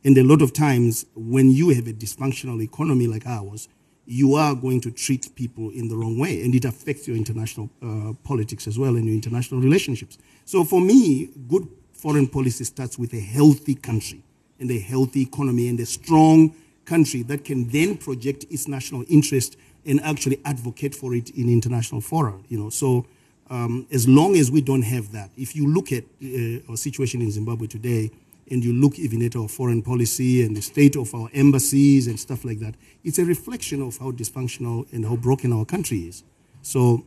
[0.04, 3.68] and a lot of times when you have a dysfunctional economy like ours
[4.06, 7.70] you are going to treat people in the wrong way and it affects your international
[7.84, 12.98] uh, politics as well and your international relationships so for me good foreign policy starts
[12.98, 14.24] with a healthy country
[14.60, 16.56] and a healthy economy and a strong
[16.86, 22.02] country that can then project its national interest and actually advocate for it in international
[22.02, 22.36] fora.
[22.48, 23.06] You know, so
[23.50, 27.22] um, as long as we don't have that, if you look at uh, our situation
[27.22, 28.12] in Zimbabwe today,
[28.52, 32.20] and you look even at our foreign policy and the state of our embassies and
[32.20, 32.74] stuff like that,
[33.04, 36.24] it's a reflection of how dysfunctional and how broken our country is.
[36.64, 37.06] So,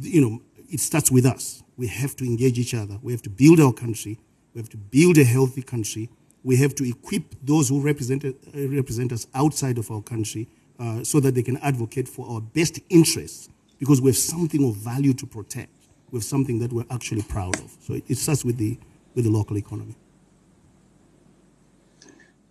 [0.00, 1.62] you know, it starts with us.
[1.78, 2.98] we have to engage each other.
[3.02, 4.18] We have to build our country.
[4.52, 6.10] We have to build a healthy country.
[6.42, 10.48] We have to equip those who represent, uh, represent us outside of our country
[10.78, 13.48] uh, so that they can advocate for our best interests
[13.78, 15.72] because we have something of value to protect.
[16.10, 17.76] We have something that we're actually proud of.
[17.80, 18.78] So it, it starts with the,
[19.14, 19.94] with the local economy.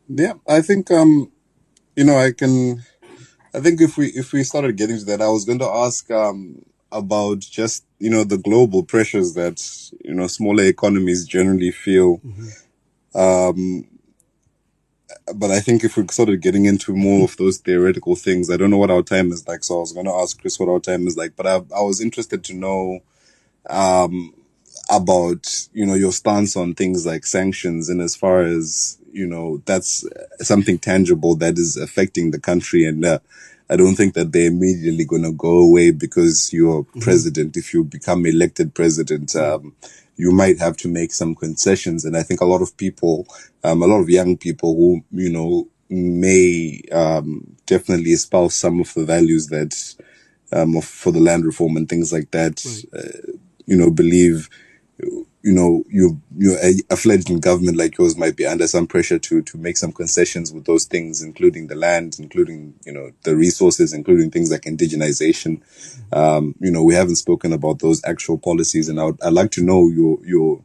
[0.08, 1.32] Yeah, I think um,
[1.96, 2.84] you know, I can.
[3.54, 6.10] I think if we if we started getting to that, I was going to ask
[6.12, 9.62] um about just you know the global pressures that
[10.04, 12.22] you know smaller economies generally feel.
[13.16, 13.88] Um,
[15.36, 18.58] but I think if we're sort of getting into more of those theoretical things, I
[18.58, 19.64] don't know what our time is like.
[19.64, 21.82] So I was going to ask Chris what our time is like, but I, I
[21.82, 23.00] was interested to know,
[23.70, 24.34] um,
[24.90, 29.62] about, you know, your stance on things like sanctions and as far as, you know,
[29.66, 30.06] that's
[30.40, 32.86] something tangible that is affecting the country.
[32.86, 33.20] And, uh,
[33.70, 37.58] I don't think that they're immediately going to go away because you're president.
[37.58, 39.76] If you become elected president, um,
[40.18, 42.06] you might have to make some concessions.
[42.06, 43.28] And I think a lot of people,
[43.64, 48.94] um, a lot of young people who, you know, may, um, definitely espouse some of
[48.94, 49.96] the values that,
[50.52, 52.64] um, of, for the land reform and things like that,
[52.94, 53.34] uh,
[53.66, 54.50] you know, believe,
[55.44, 59.20] you know, you, you, a, a fledgling government like yours might be under some pressure
[59.20, 63.36] to, to make some concessions with those things, including the land, including, you know, the
[63.36, 65.62] resources, including things like indigenization.
[66.12, 69.52] Um, you know, we haven't spoken about those actual policies and I would, I'd like
[69.52, 70.64] to know your, your,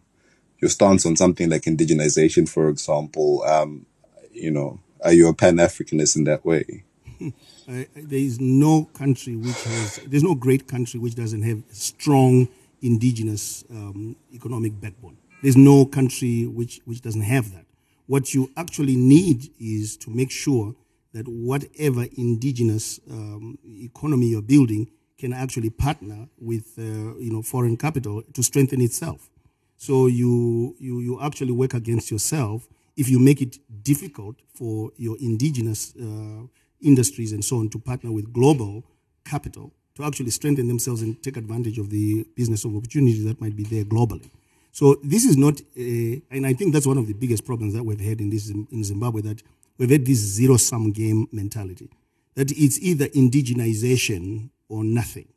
[0.59, 3.43] your stance on something like indigenization, for example.
[3.45, 3.85] Um,
[4.33, 6.85] you know, are you a Pan-Africanist in that way?
[7.69, 12.49] Uh, there is no country which has, there's no great country which doesn't have strong
[12.83, 15.17] indigenous um, economic backbone.
[15.43, 17.65] There's no country which, which doesn't have that.
[18.07, 20.75] What you actually need is to make sure
[21.13, 26.83] that whatever indigenous um, economy you're building can actually partner with uh,
[27.19, 29.31] you know foreign capital to strengthen itself.
[29.77, 32.67] So you, you you actually work against yourself
[32.97, 36.43] if you make it difficult for your indigenous uh,
[36.81, 38.85] industries and so on to partner with global
[39.25, 43.57] capital to actually strengthen themselves and take advantage of the business of opportunities that might
[43.57, 44.31] be there globally.
[44.73, 47.85] So this is not, a, and I think that's one of the biggest problems that
[47.85, 49.43] we've had in this in Zimbabwe that
[49.77, 51.91] we've had this zero sum game mentality
[52.35, 55.29] that it's either indigenization or nothing.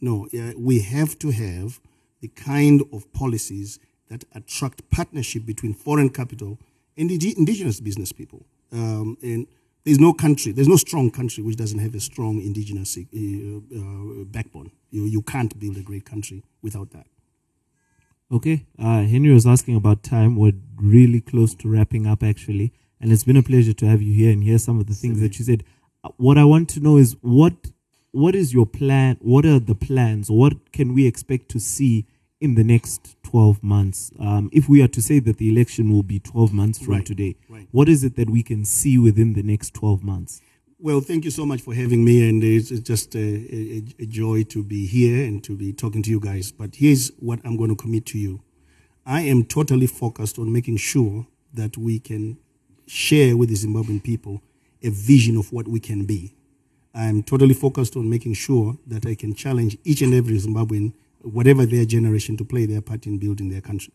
[0.00, 1.80] No, we have to have
[2.20, 3.78] the kind of policies
[4.08, 6.58] that attract partnership between foreign capital
[6.96, 8.44] and indigenous business people.
[8.72, 9.46] Um, and
[9.84, 14.24] there's no country, there's no strong country which doesn't have a strong indigenous uh, uh,
[14.24, 14.70] backbone.
[14.90, 17.06] You, you can't build a great country without that.
[18.32, 20.36] Okay, uh, Henry was asking about time.
[20.36, 24.14] We're really close to wrapping up, actually, and it's been a pleasure to have you
[24.14, 25.62] here and hear some of the things that you said.
[26.02, 27.52] Uh, What I want to know is what
[28.12, 29.18] what is your plan?
[29.20, 30.30] What are the plans?
[30.30, 32.06] What can we expect to see
[32.40, 34.12] in the next twelve months?
[34.20, 37.06] Um, if we are to say that the election will be twelve months from Right,
[37.06, 37.66] today, right.
[37.72, 40.40] what is it that we can see within the next twelve months?
[40.78, 44.06] Well, thank you so much for having me, and it's it's just a, a, a
[44.06, 46.52] joy to be here and to be talking to you guys.
[46.52, 48.40] But here's what I'm going to commit to you
[49.04, 52.38] I am totally focused on making sure that we can
[52.86, 54.42] share with the Zimbabwean people
[54.82, 56.34] a vision of what we can be.
[56.94, 60.92] I'm totally focused on making sure that I can challenge each and every Zimbabwean,
[61.24, 63.92] whatever their generation, to play their part in building their country.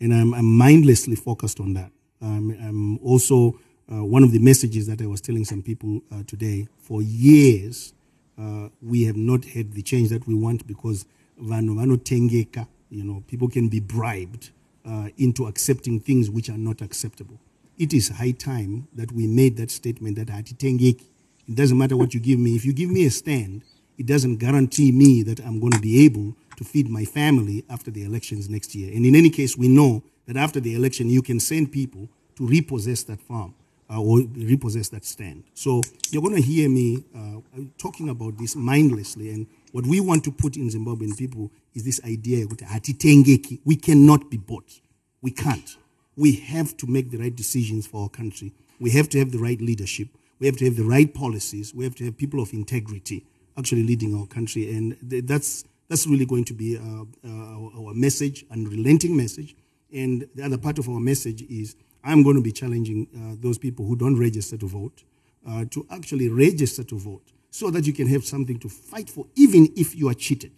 [0.00, 1.92] And I'm, I'm mindlessly focused on that.
[2.20, 3.58] I'm also,
[3.92, 7.92] uh, one of the messages that I was telling some people uh, today, for years,
[8.38, 11.04] uh, we have not had the change that we want because
[11.40, 14.50] vanhu vanotengeka, you know, people can be bribed
[14.84, 17.38] uh, into accepting things which are not acceptable.
[17.78, 21.04] It is high time that we made that statement that hatitengeki.
[21.48, 22.54] It doesn't matter what you give me.
[22.54, 23.62] If you give me a stand,
[23.98, 27.90] it doesn't guarantee me that I'm going to be able to feed my family after
[27.90, 28.94] the elections next year.
[28.94, 32.46] And in any case, we know that after the election, you can send people to
[32.46, 33.54] repossess that farm
[33.90, 35.44] uh, or repossess that stand.
[35.54, 37.40] So you're going to hear me uh,
[37.78, 39.30] talking about this mindlessly.
[39.30, 43.60] And what we want to put in Zimbabwean people is this idea hatitengeki.
[43.64, 44.80] We cannot be bought.
[45.20, 45.76] We can't.
[46.16, 48.52] We have to make the right decisions for our country.
[48.80, 50.08] We have to have the right leadership.
[50.38, 51.74] We have to have the right policies.
[51.74, 53.24] We have to have people of integrity
[53.56, 54.74] actually leading our country.
[54.74, 59.54] And th- that's, that's really going to be uh, uh, our, our message, unrelenting message.
[59.92, 63.58] And the other part of our message is I'm going to be challenging uh, those
[63.58, 65.04] people who don't register to vote
[65.46, 69.26] uh, to actually register to vote so that you can have something to fight for,
[69.34, 70.52] even if you are cheated.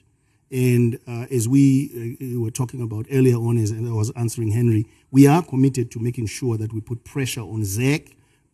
[0.52, 4.86] And uh, as we uh, were talking about earlier on, as I was answering Henry,
[5.10, 8.12] we are committed to making sure that we put pressure on ZEC,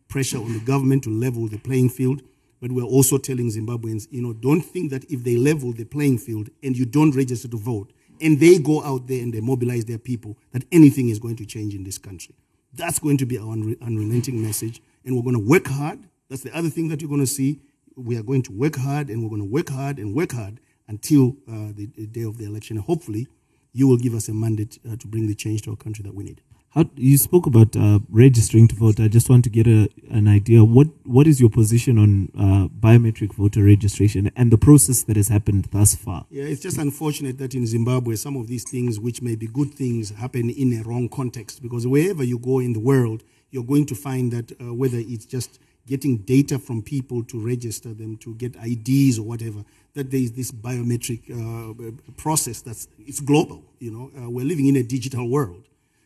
[0.08, 2.22] pressure on the government to level the playing field.
[2.60, 6.18] But we're also telling Zimbabweans, you know, don't think that if they level the playing
[6.18, 9.86] field and you don't register to vote, and they go out there and they mobilize
[9.86, 12.34] their people, that anything is going to change in this country.
[12.74, 14.82] That's going to be our unre- unrelenting message.
[15.04, 16.00] And we're going to work hard.
[16.28, 17.60] That's the other thing that you're going to see.
[17.96, 20.60] We are going to work hard and we're going to work hard and work hard
[20.86, 22.76] until uh, the, the day of the election.
[22.76, 23.26] Hopefully,
[23.72, 26.14] you will give us a mandate uh, to bring the change to our country that
[26.14, 26.42] we need.
[26.70, 29.00] How, you spoke about uh, registering to vote.
[29.00, 30.62] I just want to get a, an idea.
[30.62, 35.26] What what is your position on uh, biometric voter registration and the process that has
[35.26, 36.26] happened thus far?
[36.30, 39.74] Yeah, it's just unfortunate that in Zimbabwe, some of these things, which may be good
[39.74, 41.60] things, happen in a wrong context.
[41.60, 45.26] Because wherever you go in the world, you're going to find that uh, whether it's
[45.26, 45.58] just
[45.88, 49.64] getting data from people to register them, to get IDs or whatever,
[49.94, 53.64] that there is this biometric uh, process that's it's global.
[53.80, 55.64] You know, uh, we're living in a digital world.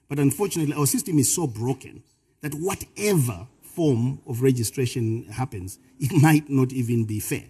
[0.08, 2.02] But unfortunately, our system is so broken
[2.42, 7.44] that whatever form of registration happens, it might not even be fair.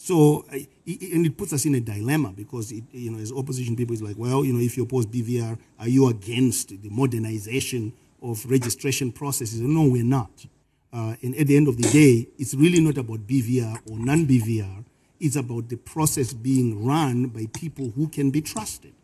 [0.00, 3.94] So, and it puts us in a dilemma because, it, you know, as opposition people,
[3.94, 7.92] it's like, well, you know, if you oppose BVR, are you against the modernization
[8.22, 9.60] of registration processes?
[9.60, 10.46] No, we're not.
[10.92, 14.24] Uh, and at the end of the day, it's really not about BVR or non
[14.24, 14.84] BVR.
[15.18, 18.94] It's about the process being run by people who can be trusted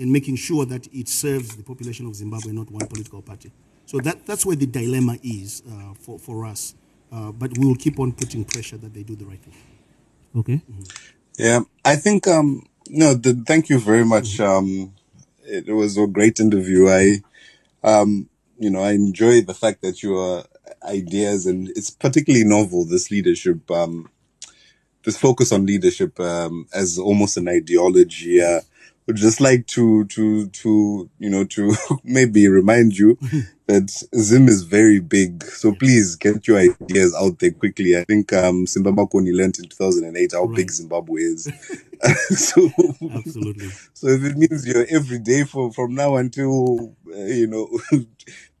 [0.00, 3.52] and making sure that it serves the population of Zimbabwe, not one political party.
[3.84, 6.74] So that, that's where the dilemma is uh, for, for us.
[7.12, 9.54] Uh, but we will keep on putting pressure that they do the right thing.
[10.34, 10.54] Okay.
[10.54, 10.82] Mm-hmm.
[11.38, 14.38] Yeah, I think, um, no, the, thank you very much.
[14.38, 14.50] Mm-hmm.
[14.50, 14.94] Um,
[15.44, 16.88] it was a great interview.
[16.88, 17.18] I,
[17.84, 18.28] um,
[18.58, 20.44] you know, I enjoy the fact that your
[20.82, 24.08] ideas and it's particularly novel, this leadership, um,
[25.04, 28.40] this focus on leadership, um, as almost an ideology.
[28.42, 28.60] Uh,
[29.06, 31.74] would just like to to to you know to
[32.04, 33.18] maybe remind you
[33.66, 35.44] that Zim is very big.
[35.44, 37.96] So please get your ideas out there quickly.
[37.96, 40.56] I think um Simba Makoni learned in 2008 how right.
[40.56, 41.44] big Zimbabwe is.
[42.30, 42.70] so
[43.14, 43.68] absolutely.
[43.94, 47.68] So if it means you're every day for from now until uh, you know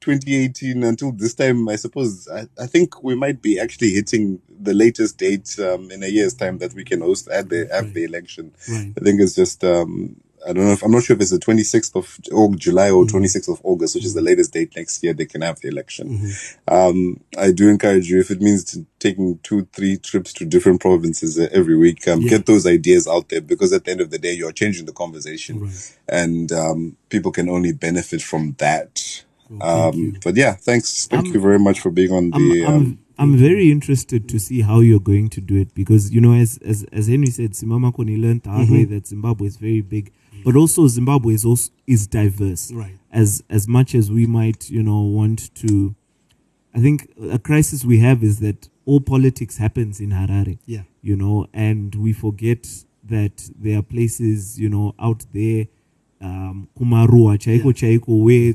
[0.00, 4.74] 2018 until this time, I suppose I, I think we might be actually hitting the
[4.74, 8.04] latest date um, in a year's time that we can host at the at the
[8.04, 8.52] election.
[8.68, 8.92] Right.
[8.98, 10.16] I think it's just um,
[10.46, 13.16] I don't know if I'm not sure if it's the 26th of July or mm-hmm.
[13.16, 16.18] 26th of August, which is the latest date next year they can have the election.
[16.18, 16.74] Mm-hmm.
[16.74, 21.38] Um, I do encourage you if it means taking two, three trips to different provinces
[21.38, 22.30] uh, every week, um, yeah.
[22.30, 24.92] get those ideas out there because at the end of the day, you're changing the
[24.92, 25.98] conversation right.
[26.08, 29.24] and, um, people can only benefit from that.
[29.60, 31.06] Um, but yeah, thanks.
[31.06, 34.28] Thank I'm, you very much for being on the, I'm, I'm, um, I'm very interested
[34.28, 37.26] to see how you're going to do it because you know, as as as Henry
[37.26, 38.74] said, Simba Makoni learned the hard mm-hmm.
[38.74, 40.12] way that Zimbabwe is very big
[40.44, 42.72] but also Zimbabwe is also is diverse.
[42.72, 42.98] Right.
[43.10, 45.94] As as much as we might, you know, want to,
[46.74, 50.58] I think a crisis we have is that all politics happens in Harare.
[50.66, 50.82] Yeah.
[51.02, 52.68] You know, and we forget
[53.04, 55.66] that there are places, you know, out there,
[56.20, 57.98] um, Kumarua, Chaiko, yeah.
[57.98, 58.54] Chaiko, where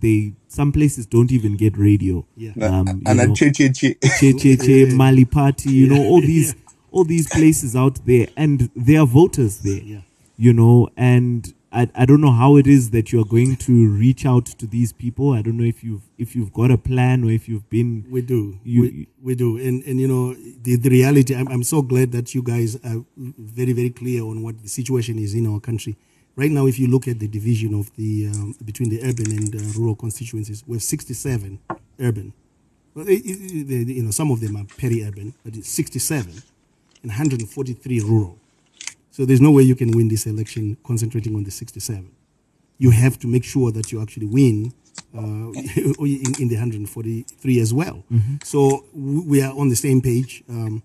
[0.00, 2.26] they some places don't even get radio.
[2.36, 2.52] Yeah.
[2.60, 6.54] Um, and che che che che che che Malipati, you know, all these
[6.90, 9.80] all these places out there, and there are voters there.
[9.82, 10.00] Yeah
[10.36, 14.24] you know, and I, I don't know how it is that you're going to reach
[14.24, 15.32] out to these people.
[15.32, 18.06] I don't know if you've if you've got a plan or if you've been.
[18.08, 18.58] We do.
[18.62, 21.34] You, we, we do, and and you know the the reality.
[21.34, 25.18] I'm I'm so glad that you guys are very very clear on what the situation
[25.18, 25.96] is in our country.
[26.36, 29.54] Right now, if you look at the division of the um, between the urban and
[29.54, 31.58] uh, rural constituencies, we have 67
[32.00, 32.32] urban.
[32.94, 36.30] Well, it, it, it, you know, some of them are peri-urban, but it's 67
[37.02, 38.38] and 143 rural.
[39.14, 42.10] So there's no way you can win this election concentrating on the 67.
[42.78, 44.74] You have to make sure that you actually win
[45.14, 48.02] uh, in, in, the 143 as well.
[48.12, 48.38] Mm-hmm.
[48.42, 50.42] So we are on the same page.
[50.48, 50.82] Um,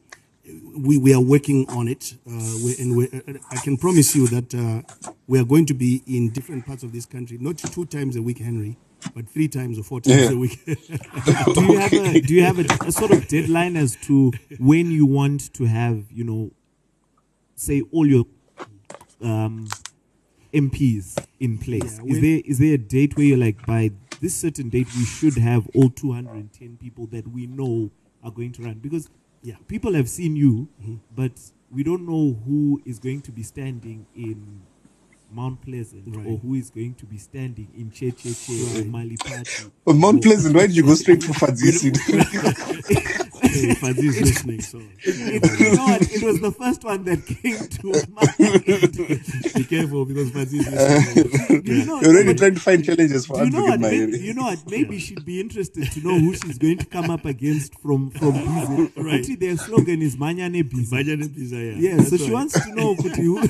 [0.77, 4.27] we, we are working on it, uh, we, and we, uh, I can promise you
[4.27, 7.85] that uh, we are going to be in different parts of this country, not two
[7.85, 8.77] times a week, Henry,
[9.15, 10.31] but three times or four times yeah.
[10.31, 10.63] a week.
[10.65, 14.91] do you have a do you have a, a, sort of deadline as to when
[14.91, 16.51] you want to have you know
[17.59, 18.25] say all your
[19.21, 19.67] um,
[20.53, 21.99] MPs in place?
[22.03, 23.91] Yeah, is there is there a date where you're like by
[24.21, 27.91] this certain date we should have all 210 people that we know
[28.23, 28.75] are going to run?
[28.75, 29.09] Because
[29.43, 30.95] yeah, people have seen you, mm-hmm.
[31.15, 31.31] but
[31.71, 34.61] we don't know who is going to be standing in
[35.31, 36.25] Mount Pleasant right.
[36.25, 38.79] or who is going to be standing in Che Che Che right.
[38.79, 39.71] or Malipati.
[39.85, 43.17] Well, Mount Pleasant, why did you go straight for Fadzisi?
[43.79, 44.81] Fadzis listening, so.
[45.03, 46.01] It, you know what?
[46.01, 49.55] It was the first one that came to mind.
[49.55, 51.65] Be careful because Fadzis listening.
[51.69, 54.43] You know, You're already trying to find challenges for you know what, maybe, You know
[54.43, 54.59] what?
[54.69, 58.33] Maybe she'd be interested to know who she's going to come up against from from
[58.33, 58.91] Bhiza.
[58.95, 59.19] Right.
[59.19, 60.91] Actually, their slogan is Mhanya ne Bhiza.
[60.91, 61.95] Manyane Biza, yeah.
[61.95, 63.41] Yeah, so she wants to know who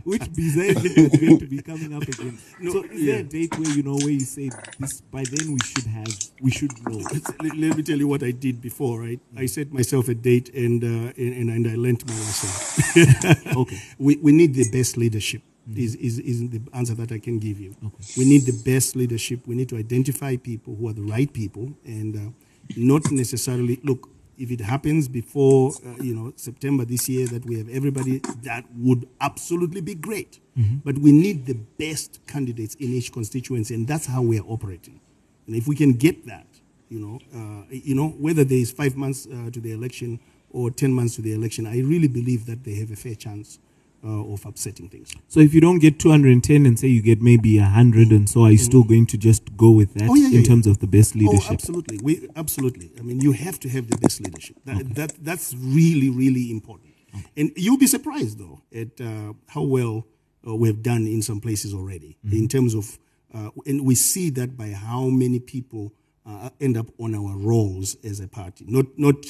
[0.04, 2.38] which bizarre thing is going to be coming up again.
[2.60, 3.12] No, so, is yeah.
[3.12, 6.08] there a date where you know where you say this by then we should have
[6.40, 6.98] we should know?
[7.42, 9.20] let, let me tell you what I did before, right?
[9.36, 13.52] I set myself a date and uh, and, and I learned my lesson.
[13.62, 13.78] Okay.
[13.98, 15.42] we, we need the best leadership
[15.76, 17.74] is, is, is the answer that I can give you.
[17.84, 18.04] Okay.
[18.16, 19.46] We need the best leadership.
[19.46, 22.30] We need to identify people who are the right people and uh,
[22.76, 24.08] not necessarily look.
[24.42, 28.64] If it happens before uh, you know September this year, that we have everybody, that
[28.76, 30.40] would absolutely be great.
[30.84, 35.00] But we need the best candidates in each constituency, and that's how we are operating.
[35.46, 36.46] And if we can get that,
[36.88, 40.20] you know, uh, you know, whether there is five months uh, to the election
[40.50, 43.58] or ten months to the election, I really believe that they have a fair chance
[44.04, 45.14] uh, of upsetting things.
[45.28, 48.50] So if you don't get 210 and say you get maybe 100 and so, are
[48.50, 50.48] you still going to just go with that Oh, yeah, yeah, in yeah.
[50.48, 51.28] terms of the best leadership?
[51.28, 51.52] Oh, leadership?
[51.52, 51.98] absolutely.
[52.02, 52.90] We absolutely.
[52.98, 54.56] I mean, you have to have the best leadership.
[54.64, 56.90] That, that that's really really important.
[57.36, 60.06] And you'll be surprised though at uh, how well
[60.46, 62.98] uh, we've done in some places already in terms of,
[63.34, 65.92] uh, and we see that by how many people
[66.26, 68.64] uh, end up on our rolls as a party.
[68.66, 69.26] Not not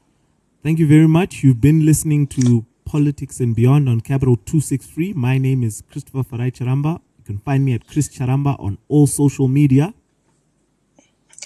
[0.62, 1.44] Thank you very much.
[1.44, 5.12] You've been listening to Politics and Beyond on Capital 263.
[5.12, 7.01] My name is Christopher Farai Charamba.
[7.29, 9.93] Can find me at Chris Charamba on all social media.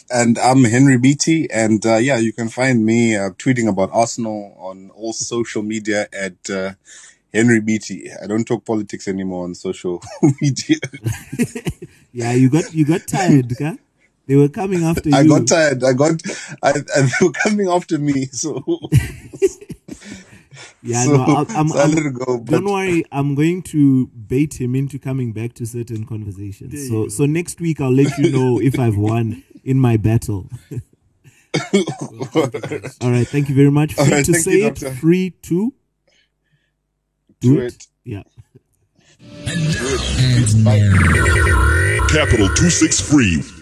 [0.08, 1.50] And I'm Henry Beatty.
[1.50, 6.06] And uh, yeah, you can find me uh, tweeting about Arsenal on all social media
[6.12, 6.74] at uh,
[7.34, 8.12] Henry Beatty.
[8.22, 10.00] I don't talk politics anymore on social
[10.40, 10.76] media.
[12.14, 13.76] Yeah, you got you got tired, huh?
[14.26, 15.16] They were coming after you.
[15.16, 15.82] I got tired.
[15.82, 16.20] I got,
[16.62, 18.26] I, and they were coming after me.
[18.26, 18.62] So,
[20.84, 22.40] Yeah, so, no, I'm, I'm, so I I'm- go.
[22.40, 23.04] Don't worry.
[23.12, 26.72] I'm going to bait him into coming back to certain conversations.
[26.72, 30.50] There So so next week I'll let you know if I've won in my battle.
[33.00, 33.28] All right.
[33.28, 33.92] Thank you very much.
[33.94, 34.74] Free right, to say you, it.
[34.76, 34.94] Doctor.
[34.96, 35.72] Free to
[37.40, 37.74] do do it.
[37.74, 37.86] it.
[38.04, 38.22] Yeah.
[39.20, 40.64] Do it.
[40.64, 42.08] Bye.
[42.08, 43.61] Capital 263